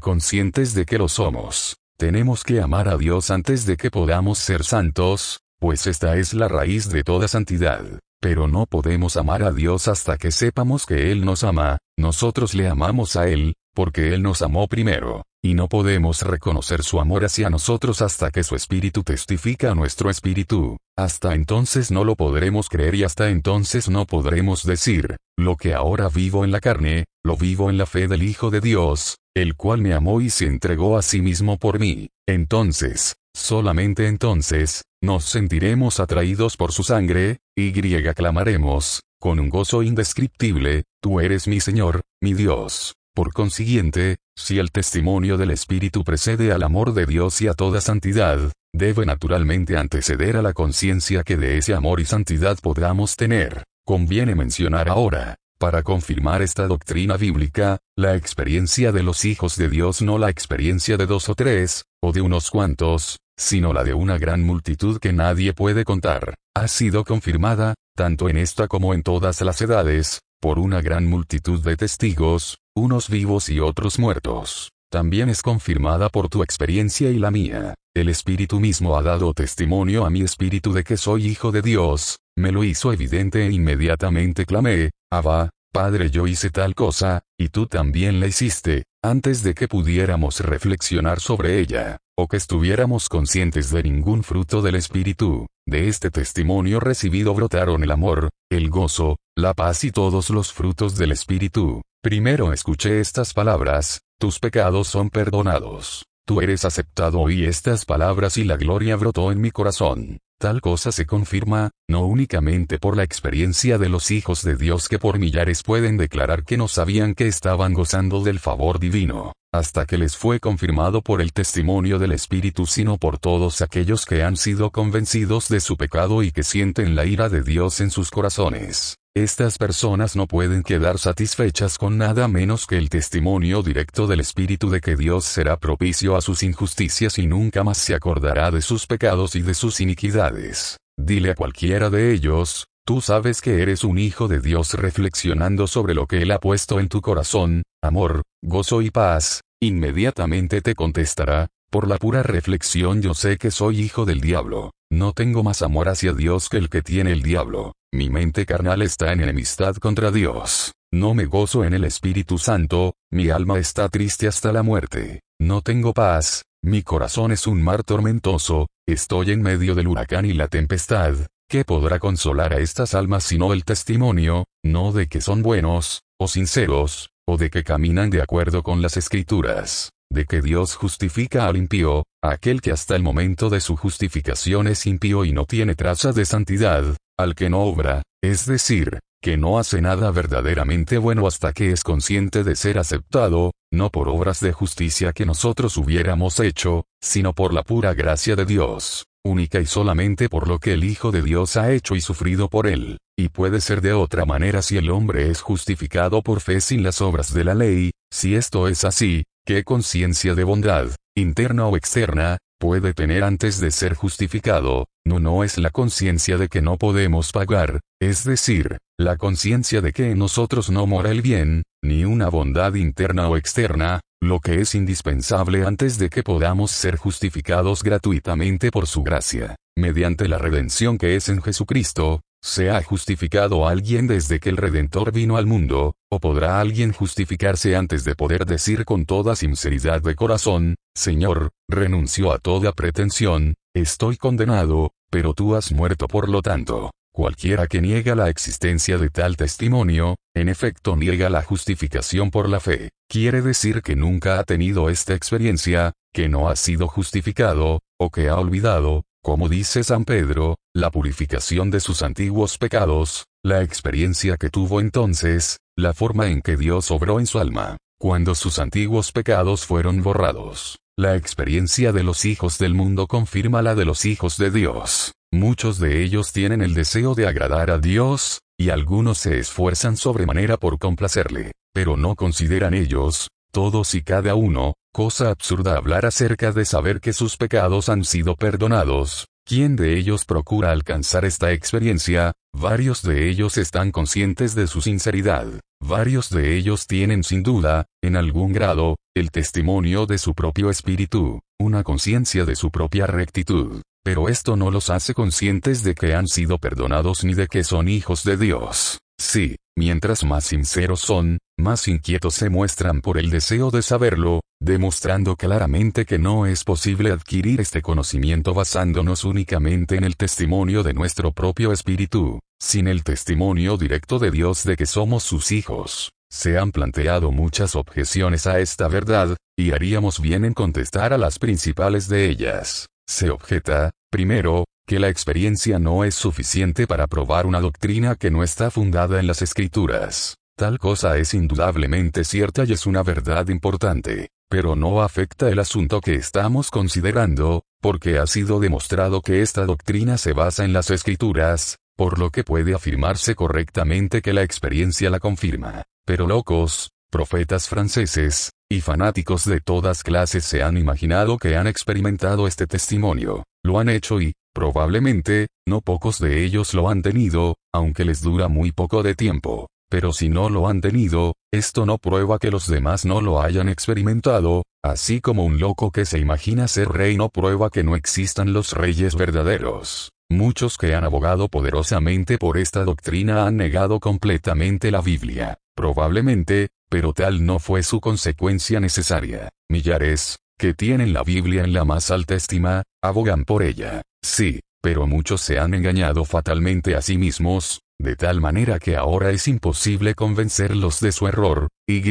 conscientes 0.00 0.74
de 0.74 0.86
que 0.86 0.98
lo 0.98 1.08
somos. 1.08 1.76
Tenemos 1.96 2.42
que 2.42 2.60
amar 2.60 2.88
a 2.88 2.96
Dios 2.96 3.30
antes 3.30 3.66
de 3.66 3.76
que 3.76 3.90
podamos 3.90 4.38
ser 4.38 4.64
santos, 4.64 5.40
pues 5.60 5.86
esta 5.86 6.16
es 6.16 6.34
la 6.34 6.48
raíz 6.48 6.88
de 6.88 7.04
toda 7.04 7.28
santidad. 7.28 7.84
Pero 8.20 8.48
no 8.48 8.66
podemos 8.66 9.16
amar 9.16 9.42
a 9.42 9.52
Dios 9.52 9.86
hasta 9.86 10.16
que 10.16 10.32
sepamos 10.32 10.86
que 10.86 11.12
Él 11.12 11.24
nos 11.24 11.44
ama, 11.44 11.78
nosotros 11.96 12.54
le 12.54 12.66
amamos 12.68 13.14
a 13.16 13.28
Él, 13.28 13.54
porque 13.74 14.14
Él 14.14 14.22
nos 14.22 14.40
amó 14.40 14.68
primero, 14.68 15.24
y 15.42 15.54
no 15.54 15.68
podemos 15.68 16.22
reconocer 16.22 16.82
su 16.82 17.00
amor 17.00 17.24
hacia 17.24 17.50
nosotros 17.50 18.00
hasta 18.00 18.30
que 18.30 18.42
su 18.44 18.54
espíritu 18.54 19.02
testifica 19.02 19.72
a 19.72 19.74
nuestro 19.74 20.08
espíritu, 20.08 20.78
hasta 20.96 21.34
entonces 21.34 21.90
no 21.90 22.04
lo 22.04 22.16
podremos 22.16 22.68
creer 22.68 22.94
y 22.94 23.04
hasta 23.04 23.28
entonces 23.28 23.90
no 23.90 24.06
podremos 24.06 24.64
decir, 24.64 25.16
lo 25.36 25.56
que 25.56 25.74
ahora 25.74 26.08
vivo 26.08 26.44
en 26.44 26.52
la 26.52 26.60
carne, 26.60 27.04
lo 27.22 27.36
vivo 27.36 27.68
en 27.68 27.76
la 27.76 27.86
fe 27.86 28.08
del 28.08 28.22
Hijo 28.22 28.50
de 28.50 28.60
Dios, 28.60 29.18
el 29.34 29.56
cual 29.56 29.82
me 29.82 29.92
amó 29.92 30.20
y 30.20 30.30
se 30.30 30.46
entregó 30.46 30.96
a 30.96 31.02
sí 31.02 31.20
mismo 31.20 31.58
por 31.58 31.78
mí. 31.78 32.08
Entonces, 32.26 33.16
solamente 33.34 34.06
entonces, 34.06 34.84
nos 35.02 35.24
sentiremos 35.24 36.00
atraídos 36.00 36.56
por 36.56 36.72
su 36.72 36.84
sangre, 36.84 37.40
y 37.54 37.72
clamaremos, 38.14 39.02
con 39.20 39.40
un 39.40 39.50
gozo 39.50 39.82
indescriptible, 39.82 40.84
Tú 41.04 41.20
eres 41.20 41.46
mi 41.46 41.60
Señor, 41.60 42.00
mi 42.22 42.32
Dios. 42.32 42.94
Por 43.14 43.32
consiguiente, 43.32 44.16
si 44.36 44.58
el 44.58 44.72
testimonio 44.72 45.36
del 45.36 45.52
Espíritu 45.52 46.02
precede 46.02 46.50
al 46.50 46.64
amor 46.64 46.94
de 46.94 47.06
Dios 47.06 47.40
y 47.42 47.46
a 47.46 47.54
toda 47.54 47.80
santidad, 47.80 48.50
debe 48.72 49.06
naturalmente 49.06 49.76
anteceder 49.76 50.36
a 50.36 50.42
la 50.42 50.52
conciencia 50.52 51.22
que 51.22 51.36
de 51.36 51.56
ese 51.56 51.74
amor 51.74 52.00
y 52.00 52.06
santidad 52.06 52.58
podamos 52.60 53.14
tener. 53.14 53.62
Conviene 53.86 54.34
mencionar 54.34 54.88
ahora, 54.88 55.36
para 55.60 55.84
confirmar 55.84 56.42
esta 56.42 56.66
doctrina 56.66 57.16
bíblica, 57.16 57.78
la 57.96 58.16
experiencia 58.16 58.90
de 58.90 59.04
los 59.04 59.24
hijos 59.24 59.54
de 59.56 59.68
Dios 59.68 60.02
no 60.02 60.18
la 60.18 60.28
experiencia 60.28 60.96
de 60.96 61.06
dos 61.06 61.28
o 61.28 61.36
tres, 61.36 61.84
o 62.02 62.10
de 62.10 62.20
unos 62.20 62.50
cuantos, 62.50 63.18
sino 63.38 63.72
la 63.72 63.84
de 63.84 63.94
una 63.94 64.18
gran 64.18 64.42
multitud 64.42 64.98
que 64.98 65.12
nadie 65.12 65.52
puede 65.52 65.84
contar, 65.84 66.34
ha 66.56 66.66
sido 66.66 67.04
confirmada, 67.04 67.74
tanto 67.96 68.28
en 68.28 68.38
esta 68.38 68.66
como 68.66 68.92
en 68.92 69.04
todas 69.04 69.40
las 69.42 69.62
edades, 69.62 70.18
por 70.40 70.58
una 70.58 70.82
gran 70.82 71.06
multitud 71.06 71.62
de 71.62 71.76
testigos, 71.76 72.58
unos 72.76 73.08
vivos 73.08 73.48
y 73.48 73.60
otros 73.60 73.98
muertos. 73.98 74.70
También 74.90 75.28
es 75.28 75.42
confirmada 75.42 76.08
por 76.08 76.28
tu 76.28 76.42
experiencia 76.42 77.10
y 77.10 77.18
la 77.18 77.30
mía. 77.30 77.74
El 77.94 78.08
Espíritu 78.08 78.58
mismo 78.58 78.96
ha 78.96 79.02
dado 79.02 79.32
testimonio 79.32 80.04
a 80.04 80.10
mi 80.10 80.22
espíritu 80.22 80.72
de 80.72 80.82
que 80.82 80.96
soy 80.96 81.26
hijo 81.26 81.52
de 81.52 81.62
Dios, 81.62 82.18
me 82.36 82.50
lo 82.50 82.64
hizo 82.64 82.92
evidente 82.92 83.46
e 83.46 83.52
inmediatamente 83.52 84.44
clamé, 84.44 84.90
Abba, 85.12 85.50
Padre 85.74 86.08
yo 86.08 86.28
hice 86.28 86.50
tal 86.50 86.76
cosa, 86.76 87.24
y 87.36 87.48
tú 87.48 87.66
también 87.66 88.20
la 88.20 88.28
hiciste, 88.28 88.84
antes 89.02 89.42
de 89.42 89.54
que 89.54 89.66
pudiéramos 89.66 90.38
reflexionar 90.38 91.18
sobre 91.18 91.58
ella, 91.58 91.98
o 92.16 92.28
que 92.28 92.36
estuviéramos 92.36 93.08
conscientes 93.08 93.72
de 93.72 93.82
ningún 93.82 94.22
fruto 94.22 94.62
del 94.62 94.76
Espíritu. 94.76 95.48
De 95.66 95.88
este 95.88 96.12
testimonio 96.12 96.78
recibido 96.78 97.34
brotaron 97.34 97.82
el 97.82 97.90
amor, 97.90 98.30
el 98.52 98.70
gozo, 98.70 99.16
la 99.36 99.52
paz 99.52 99.82
y 99.82 99.90
todos 99.90 100.30
los 100.30 100.52
frutos 100.52 100.96
del 100.96 101.10
Espíritu. 101.10 101.82
Primero 102.04 102.52
escuché 102.52 103.00
estas 103.00 103.34
palabras, 103.34 104.02
tus 104.20 104.38
pecados 104.38 104.86
son 104.86 105.10
perdonados. 105.10 106.04
Tú 106.24 106.40
eres 106.40 106.64
aceptado 106.64 107.28
y 107.30 107.46
estas 107.46 107.84
palabras 107.84 108.36
y 108.36 108.44
la 108.44 108.56
gloria 108.56 108.94
brotó 108.94 109.32
en 109.32 109.40
mi 109.40 109.50
corazón. 109.50 110.20
Tal 110.38 110.60
cosa 110.60 110.92
se 110.92 111.06
confirma, 111.06 111.70
no 111.88 112.06
únicamente 112.06 112.78
por 112.78 112.96
la 112.96 113.02
experiencia 113.02 113.78
de 113.78 113.88
los 113.88 114.10
hijos 114.10 114.42
de 114.42 114.56
Dios 114.56 114.88
que 114.88 114.98
por 114.98 115.18
millares 115.18 115.62
pueden 115.62 115.96
declarar 115.96 116.44
que 116.44 116.56
no 116.56 116.68
sabían 116.68 117.14
que 117.14 117.28
estaban 117.28 117.72
gozando 117.72 118.22
del 118.22 118.40
favor 118.40 118.78
divino, 118.78 119.32
hasta 119.52 119.86
que 119.86 119.96
les 119.96 120.16
fue 120.16 120.40
confirmado 120.40 121.02
por 121.02 121.20
el 121.20 121.32
testimonio 121.32 121.98
del 121.98 122.12
Espíritu, 122.12 122.66
sino 122.66 122.98
por 122.98 123.18
todos 123.18 123.62
aquellos 123.62 124.04
que 124.04 124.22
han 124.22 124.36
sido 124.36 124.70
convencidos 124.70 125.48
de 125.48 125.60
su 125.60 125.76
pecado 125.76 126.22
y 126.22 126.32
que 126.32 126.42
sienten 126.42 126.96
la 126.96 127.04
ira 127.06 127.28
de 127.28 127.42
Dios 127.42 127.80
en 127.80 127.90
sus 127.90 128.10
corazones. 128.10 128.96
Estas 129.16 129.58
personas 129.58 130.16
no 130.16 130.26
pueden 130.26 130.64
quedar 130.64 130.98
satisfechas 130.98 131.78
con 131.78 131.96
nada 131.96 132.26
menos 132.26 132.66
que 132.66 132.76
el 132.76 132.88
testimonio 132.88 133.62
directo 133.62 134.08
del 134.08 134.18
Espíritu 134.18 134.70
de 134.70 134.80
que 134.80 134.96
Dios 134.96 135.24
será 135.24 135.56
propicio 135.56 136.16
a 136.16 136.20
sus 136.20 136.42
injusticias 136.42 137.16
y 137.20 137.28
nunca 137.28 137.62
más 137.62 137.78
se 137.78 137.94
acordará 137.94 138.50
de 138.50 138.60
sus 138.60 138.88
pecados 138.88 139.36
y 139.36 139.42
de 139.42 139.54
sus 139.54 139.80
iniquidades. 139.80 140.78
Dile 140.98 141.30
a 141.30 141.36
cualquiera 141.36 141.90
de 141.90 142.12
ellos, 142.12 142.66
tú 142.84 143.00
sabes 143.00 143.40
que 143.40 143.62
eres 143.62 143.84
un 143.84 143.98
hijo 143.98 144.26
de 144.26 144.40
Dios 144.40 144.74
reflexionando 144.74 145.68
sobre 145.68 145.94
lo 145.94 146.08
que 146.08 146.22
Él 146.22 146.32
ha 146.32 146.40
puesto 146.40 146.80
en 146.80 146.88
tu 146.88 147.00
corazón, 147.00 147.62
amor, 147.84 148.22
gozo 148.42 148.82
y 148.82 148.90
paz, 148.90 149.42
inmediatamente 149.62 150.60
te 150.60 150.74
contestará, 150.74 151.46
por 151.70 151.86
la 151.86 151.98
pura 151.98 152.24
reflexión 152.24 153.00
yo 153.00 153.14
sé 153.14 153.36
que 153.36 153.52
soy 153.52 153.80
hijo 153.80 154.06
del 154.06 154.20
diablo, 154.20 154.72
no 154.94 155.12
tengo 155.12 155.42
más 155.42 155.60
amor 155.62 155.88
hacia 155.88 156.12
Dios 156.12 156.48
que 156.48 156.56
el 156.56 156.70
que 156.70 156.80
tiene 156.80 157.12
el 157.12 157.22
diablo. 157.22 157.74
Mi 157.92 158.10
mente 158.10 158.46
carnal 158.46 158.80
está 158.80 159.12
en 159.12 159.20
enemistad 159.20 159.76
contra 159.76 160.10
Dios. 160.10 160.72
No 160.92 161.14
me 161.14 161.26
gozo 161.26 161.64
en 161.64 161.74
el 161.74 161.84
Espíritu 161.84 162.38
Santo, 162.38 162.94
mi 163.10 163.28
alma 163.28 163.58
está 163.58 163.88
triste 163.88 164.28
hasta 164.28 164.52
la 164.52 164.62
muerte. 164.62 165.20
No 165.40 165.62
tengo 165.62 165.92
paz, 165.92 166.44
mi 166.62 166.82
corazón 166.82 167.32
es 167.32 167.48
un 167.48 167.60
mar 167.60 167.82
tormentoso, 167.82 168.68
estoy 168.86 169.32
en 169.32 169.42
medio 169.42 169.74
del 169.74 169.88
huracán 169.88 170.26
y 170.26 170.32
la 170.32 170.46
tempestad. 170.46 171.14
¿Qué 171.48 171.64
podrá 171.64 171.98
consolar 171.98 172.52
a 172.54 172.58
estas 172.58 172.94
almas 172.94 173.24
sino 173.24 173.52
el 173.52 173.64
testimonio, 173.64 174.44
no 174.64 174.92
de 174.92 175.08
que 175.08 175.20
son 175.20 175.42
buenos, 175.42 176.02
o 176.20 176.28
sinceros, 176.28 177.10
o 177.26 177.36
de 177.36 177.50
que 177.50 177.64
caminan 177.64 178.10
de 178.10 178.22
acuerdo 178.22 178.62
con 178.62 178.80
las 178.80 178.96
escrituras? 178.96 179.93
De 180.14 180.24
que 180.24 180.40
Dios 180.40 180.76
justifica 180.76 181.46
al 181.46 181.56
impío, 181.56 182.04
aquel 182.22 182.62
que 182.62 182.70
hasta 182.70 182.96
el 182.96 183.02
momento 183.02 183.50
de 183.50 183.60
su 183.60 183.76
justificación 183.76 184.68
es 184.68 184.86
impío 184.86 185.24
y 185.24 185.32
no 185.32 185.44
tiene 185.44 185.74
traza 185.74 186.12
de 186.12 186.24
santidad, 186.24 186.84
al 187.18 187.34
que 187.34 187.50
no 187.50 187.60
obra, 187.62 188.02
es 188.22 188.46
decir, 188.46 189.00
que 189.20 189.36
no 189.36 189.58
hace 189.58 189.80
nada 189.82 190.10
verdaderamente 190.12 190.98
bueno 190.98 191.26
hasta 191.26 191.52
que 191.52 191.72
es 191.72 191.82
consciente 191.82 192.44
de 192.44 192.56
ser 192.56 192.78
aceptado, 192.78 193.52
no 193.72 193.90
por 193.90 194.08
obras 194.08 194.40
de 194.40 194.52
justicia 194.52 195.12
que 195.12 195.26
nosotros 195.26 195.76
hubiéramos 195.76 196.38
hecho, 196.40 196.84
sino 197.02 197.32
por 197.34 197.52
la 197.52 197.64
pura 197.64 197.92
gracia 197.92 198.36
de 198.36 198.46
Dios, 198.46 199.06
única 199.24 199.60
y 199.60 199.66
solamente 199.66 200.28
por 200.28 200.46
lo 200.46 200.60
que 200.60 200.74
el 200.74 200.84
Hijo 200.84 201.10
de 201.10 201.22
Dios 201.22 201.56
ha 201.56 201.72
hecho 201.72 201.96
y 201.96 202.00
sufrido 202.00 202.48
por 202.48 202.68
él, 202.68 202.98
y 203.18 203.30
puede 203.30 203.60
ser 203.60 203.80
de 203.80 203.94
otra 203.94 204.24
manera 204.26 204.62
si 204.62 204.76
el 204.76 204.90
hombre 204.90 205.30
es 205.30 205.40
justificado 205.40 206.22
por 206.22 206.40
fe 206.40 206.60
sin 206.60 206.82
las 206.84 207.00
obras 207.00 207.34
de 207.34 207.44
la 207.44 207.54
ley, 207.54 207.90
si 208.12 208.36
esto 208.36 208.68
es 208.68 208.84
así, 208.84 209.24
¿Qué 209.46 209.62
conciencia 209.62 210.34
de 210.34 210.42
bondad, 210.42 210.92
interna 211.14 211.66
o 211.66 211.76
externa, 211.76 212.38
puede 212.58 212.94
tener 212.94 213.22
antes 213.24 213.60
de 213.60 213.70
ser 213.70 213.92
justificado? 213.92 214.86
No, 215.04 215.20
no 215.20 215.44
es 215.44 215.58
la 215.58 215.68
conciencia 215.68 216.38
de 216.38 216.48
que 216.48 216.62
no 216.62 216.78
podemos 216.78 217.30
pagar, 217.30 217.80
es 218.00 218.24
decir, 218.24 218.78
la 218.98 219.18
conciencia 219.18 219.82
de 219.82 219.92
que 219.92 220.12
en 220.12 220.18
nosotros 220.18 220.70
no 220.70 220.86
mora 220.86 221.10
el 221.10 221.20
bien, 221.20 221.62
ni 221.82 222.06
una 222.06 222.30
bondad 222.30 222.72
interna 222.76 223.28
o 223.28 223.36
externa, 223.36 224.00
lo 224.22 224.40
que 224.40 224.62
es 224.62 224.74
indispensable 224.74 225.66
antes 225.66 225.98
de 225.98 226.08
que 226.08 226.22
podamos 226.22 226.70
ser 226.70 226.96
justificados 226.96 227.82
gratuitamente 227.82 228.70
por 228.70 228.86
su 228.86 229.02
gracia, 229.02 229.56
mediante 229.76 230.26
la 230.26 230.38
redención 230.38 230.96
que 230.96 231.16
es 231.16 231.28
en 231.28 231.42
Jesucristo, 231.42 232.22
¿Se 232.46 232.68
ha 232.68 232.82
justificado 232.82 233.66
alguien 233.66 234.06
desde 234.06 234.38
que 234.38 234.50
el 234.50 234.58
Redentor 234.58 235.12
vino 235.12 235.38
al 235.38 235.46
mundo, 235.46 235.96
o 236.10 236.20
podrá 236.20 236.60
alguien 236.60 236.92
justificarse 236.92 237.74
antes 237.74 238.04
de 238.04 238.14
poder 238.14 238.44
decir 238.44 238.84
con 238.84 239.06
toda 239.06 239.34
sinceridad 239.34 240.02
de 240.02 240.14
corazón, 240.14 240.74
Señor, 240.94 241.52
renunció 241.70 242.32
a 242.32 242.38
toda 242.38 242.72
pretensión, 242.72 243.54
estoy 243.74 244.18
condenado, 244.18 244.92
pero 245.08 245.32
tú 245.32 245.54
has 245.54 245.72
muerto 245.72 246.06
por 246.06 246.28
lo 246.28 246.42
tanto? 246.42 246.90
Cualquiera 247.14 247.66
que 247.66 247.80
niega 247.80 248.14
la 248.14 248.28
existencia 248.28 248.98
de 248.98 249.08
tal 249.08 249.38
testimonio, 249.38 250.16
en 250.34 250.50
efecto 250.50 250.96
niega 250.96 251.30
la 251.30 251.42
justificación 251.42 252.30
por 252.30 252.50
la 252.50 252.60
fe. 252.60 252.90
Quiere 253.08 253.40
decir 253.40 253.80
que 253.80 253.96
nunca 253.96 254.38
ha 254.38 254.44
tenido 254.44 254.90
esta 254.90 255.14
experiencia, 255.14 255.94
que 256.12 256.28
no 256.28 256.50
ha 256.50 256.56
sido 256.56 256.88
justificado, 256.88 257.80
o 257.98 258.10
que 258.10 258.28
ha 258.28 258.36
olvidado, 258.36 259.04
como 259.24 259.48
dice 259.48 259.82
San 259.82 260.04
Pedro, 260.04 260.58
la 260.74 260.90
purificación 260.90 261.70
de 261.70 261.80
sus 261.80 262.02
antiguos 262.02 262.58
pecados, 262.58 263.24
la 263.42 263.62
experiencia 263.62 264.36
que 264.36 264.50
tuvo 264.50 264.82
entonces, 264.82 265.60
la 265.78 265.94
forma 265.94 266.28
en 266.28 266.42
que 266.42 266.58
Dios 266.58 266.90
obró 266.90 267.18
en 267.18 267.26
su 267.26 267.38
alma, 267.38 267.78
cuando 267.98 268.34
sus 268.34 268.58
antiguos 268.58 269.12
pecados 269.12 269.64
fueron 269.64 270.02
borrados. 270.02 270.78
La 270.98 271.16
experiencia 271.16 271.90
de 271.90 272.02
los 272.02 272.26
hijos 272.26 272.58
del 272.58 272.74
mundo 272.74 273.06
confirma 273.06 273.62
la 273.62 273.74
de 273.74 273.86
los 273.86 274.04
hijos 274.04 274.36
de 274.36 274.50
Dios. 274.50 275.12
Muchos 275.32 275.78
de 275.78 276.04
ellos 276.04 276.32
tienen 276.32 276.60
el 276.60 276.74
deseo 276.74 277.14
de 277.14 277.26
agradar 277.26 277.70
a 277.70 277.78
Dios, 277.78 278.40
y 278.60 278.68
algunos 278.68 279.16
se 279.16 279.38
esfuerzan 279.38 279.96
sobremanera 279.96 280.58
por 280.58 280.78
complacerle, 280.78 281.52
pero 281.72 281.96
no 281.96 282.14
consideran 282.14 282.74
ellos, 282.74 283.28
todos 283.54 283.94
y 283.94 284.02
cada 284.02 284.34
uno, 284.34 284.74
cosa 284.92 285.30
absurda 285.30 285.76
hablar 285.76 286.04
acerca 286.04 286.50
de 286.50 286.64
saber 286.64 287.00
que 287.00 287.12
sus 287.12 287.36
pecados 287.36 287.88
han 287.88 288.04
sido 288.04 288.34
perdonados, 288.34 289.28
¿Quién 289.46 289.76
de 289.76 289.98
ellos 289.98 290.24
procura 290.24 290.70
alcanzar 290.70 291.26
esta 291.26 291.52
experiencia? 291.52 292.32
Varios 292.54 293.02
de 293.02 293.28
ellos 293.28 293.58
están 293.58 293.92
conscientes 293.92 294.54
de 294.54 294.66
su 294.66 294.80
sinceridad. 294.80 295.46
Varios 295.82 296.30
de 296.30 296.56
ellos 296.56 296.86
tienen 296.86 297.22
sin 297.22 297.42
duda, 297.42 297.84
en 298.02 298.16
algún 298.16 298.54
grado, 298.54 298.96
el 299.14 299.30
testimonio 299.30 300.06
de 300.06 300.16
su 300.16 300.32
propio 300.32 300.70
espíritu, 300.70 301.42
una 301.60 301.82
conciencia 301.82 302.46
de 302.46 302.56
su 302.56 302.70
propia 302.70 303.06
rectitud. 303.06 303.82
Pero 304.02 304.30
esto 304.30 304.56
no 304.56 304.70
los 304.70 304.88
hace 304.88 305.12
conscientes 305.12 305.82
de 305.82 305.94
que 305.94 306.14
han 306.14 306.26
sido 306.26 306.56
perdonados 306.56 307.22
ni 307.22 307.34
de 307.34 307.46
que 307.46 307.64
son 307.64 307.88
hijos 307.88 308.24
de 308.24 308.38
Dios. 308.38 308.98
Sí, 309.18 309.56
mientras 309.76 310.24
más 310.24 310.44
sinceros 310.44 311.00
son, 311.00 311.38
más 311.58 311.86
inquietos 311.88 312.34
se 312.34 312.50
muestran 312.50 313.00
por 313.00 313.18
el 313.18 313.30
deseo 313.30 313.70
de 313.70 313.82
saberlo, 313.82 314.40
demostrando 314.60 315.36
claramente 315.36 316.04
que 316.04 316.18
no 316.18 316.46
es 316.46 316.64
posible 316.64 317.12
adquirir 317.12 317.60
este 317.60 317.82
conocimiento 317.82 318.54
basándonos 318.54 319.24
únicamente 319.24 319.96
en 319.96 320.04
el 320.04 320.16
testimonio 320.16 320.82
de 320.82 320.94
nuestro 320.94 321.32
propio 321.32 321.72
espíritu, 321.72 322.40
sin 322.60 322.88
el 322.88 323.04
testimonio 323.04 323.76
directo 323.76 324.18
de 324.18 324.30
Dios 324.30 324.64
de 324.64 324.76
que 324.76 324.86
somos 324.86 325.22
sus 325.22 325.52
hijos. 325.52 326.10
Se 326.30 326.58
han 326.58 326.72
planteado 326.72 327.30
muchas 327.30 327.76
objeciones 327.76 328.48
a 328.48 328.58
esta 328.58 328.88
verdad, 328.88 329.36
y 329.56 329.70
haríamos 329.70 330.20
bien 330.20 330.44
en 330.44 330.54
contestar 330.54 331.12
a 331.12 331.18
las 331.18 331.38
principales 331.38 332.08
de 332.08 332.28
ellas. 332.28 332.86
Se 333.06 333.30
objeta, 333.30 333.90
primero, 334.10 334.64
que 334.86 334.98
la 334.98 335.08
experiencia 335.08 335.78
no 335.78 336.04
es 336.04 336.14
suficiente 336.14 336.86
para 336.86 337.06
probar 337.06 337.46
una 337.46 337.60
doctrina 337.60 338.16
que 338.16 338.30
no 338.30 338.42
está 338.42 338.70
fundada 338.70 339.18
en 339.18 339.26
las 339.26 339.40
escrituras. 339.40 340.36
Tal 340.56 340.78
cosa 340.78 341.16
es 341.16 341.34
indudablemente 341.34 342.22
cierta 342.22 342.64
y 342.64 342.72
es 342.72 342.86
una 342.86 343.02
verdad 343.02 343.48
importante, 343.48 344.28
pero 344.48 344.76
no 344.76 345.02
afecta 345.02 345.48
el 345.48 345.58
asunto 345.58 346.00
que 346.00 346.14
estamos 346.14 346.70
considerando, 346.70 347.64
porque 347.80 348.18
ha 348.18 348.26
sido 348.26 348.60
demostrado 348.60 349.20
que 349.20 349.42
esta 349.42 349.64
doctrina 349.64 350.18
se 350.18 350.32
basa 350.32 350.64
en 350.64 350.72
las 350.72 350.90
escrituras, 350.90 351.78
por 351.96 352.18
lo 352.18 352.30
que 352.30 352.44
puede 352.44 352.74
afirmarse 352.74 353.34
correctamente 353.34 354.22
que 354.22 354.32
la 354.32 354.42
experiencia 354.42 355.10
la 355.10 355.18
confirma. 355.18 355.82
Pero 356.04 356.26
locos, 356.26 356.90
profetas 357.10 357.68
franceses, 357.68 358.52
y 358.70 358.80
fanáticos 358.80 359.44
de 359.46 359.60
todas 359.60 360.02
clases 360.02 360.44
se 360.44 360.62
han 360.62 360.76
imaginado 360.76 361.38
que 361.38 361.56
han 361.56 361.66
experimentado 361.66 362.46
este 362.46 362.66
testimonio, 362.66 363.44
lo 363.64 363.78
han 363.78 363.88
hecho 363.88 364.20
y, 364.20 364.34
probablemente, 364.54 365.48
no 365.66 365.80
pocos 365.80 366.20
de 366.20 366.44
ellos 366.44 366.74
lo 366.74 366.88
han 366.88 367.02
tenido, 367.02 367.56
aunque 367.72 368.04
les 368.04 368.20
dura 368.20 368.48
muy 368.48 368.70
poco 368.70 369.02
de 369.02 369.14
tiempo. 369.14 369.68
Pero 369.90 370.12
si 370.12 370.28
no 370.28 370.50
lo 370.50 370.68
han 370.68 370.80
tenido, 370.80 371.34
esto 371.52 371.86
no 371.86 371.98
prueba 371.98 372.38
que 372.38 372.50
los 372.50 372.66
demás 372.68 373.04
no 373.04 373.20
lo 373.20 373.40
hayan 373.40 373.68
experimentado, 373.68 374.64
así 374.82 375.20
como 375.20 375.44
un 375.44 375.58
loco 375.58 375.90
que 375.90 376.04
se 376.04 376.18
imagina 376.18 376.68
ser 376.68 376.88
rey 376.88 377.16
no 377.16 377.28
prueba 377.28 377.70
que 377.70 377.84
no 377.84 377.96
existan 377.96 378.52
los 378.52 378.72
reyes 378.72 379.14
verdaderos. 379.14 380.10
Muchos 380.30 380.78
que 380.78 380.94
han 380.94 381.04
abogado 381.04 381.48
poderosamente 381.48 382.38
por 382.38 382.58
esta 382.58 382.84
doctrina 382.84 383.46
han 383.46 383.56
negado 383.56 384.00
completamente 384.00 384.90
la 384.90 385.00
Biblia, 385.00 385.58
probablemente, 385.76 386.68
pero 386.88 387.12
tal 387.12 387.44
no 387.44 387.58
fue 387.58 387.82
su 387.82 388.00
consecuencia 388.00 388.80
necesaria. 388.80 389.50
Millares, 389.70 390.38
que 390.58 390.74
tienen 390.74 391.12
la 391.12 391.22
Biblia 391.22 391.64
en 391.64 391.72
la 391.72 391.84
más 391.84 392.10
alta 392.10 392.34
estima, 392.34 392.82
abogan 393.02 393.44
por 393.44 393.62
ella. 393.62 394.02
Sí, 394.22 394.60
pero 394.82 395.06
muchos 395.06 395.40
se 395.40 395.58
han 395.58 395.74
engañado 395.74 396.24
fatalmente 396.24 396.94
a 396.94 397.02
sí 397.02 397.18
mismos, 397.18 397.80
de 397.98 398.16
tal 398.16 398.40
manera 398.40 398.78
que 398.78 398.96
ahora 398.96 399.30
es 399.30 399.48
imposible 399.48 400.14
convencerlos 400.14 401.00
de 401.00 401.12
su 401.12 401.26
error, 401.28 401.68
y 401.88 402.02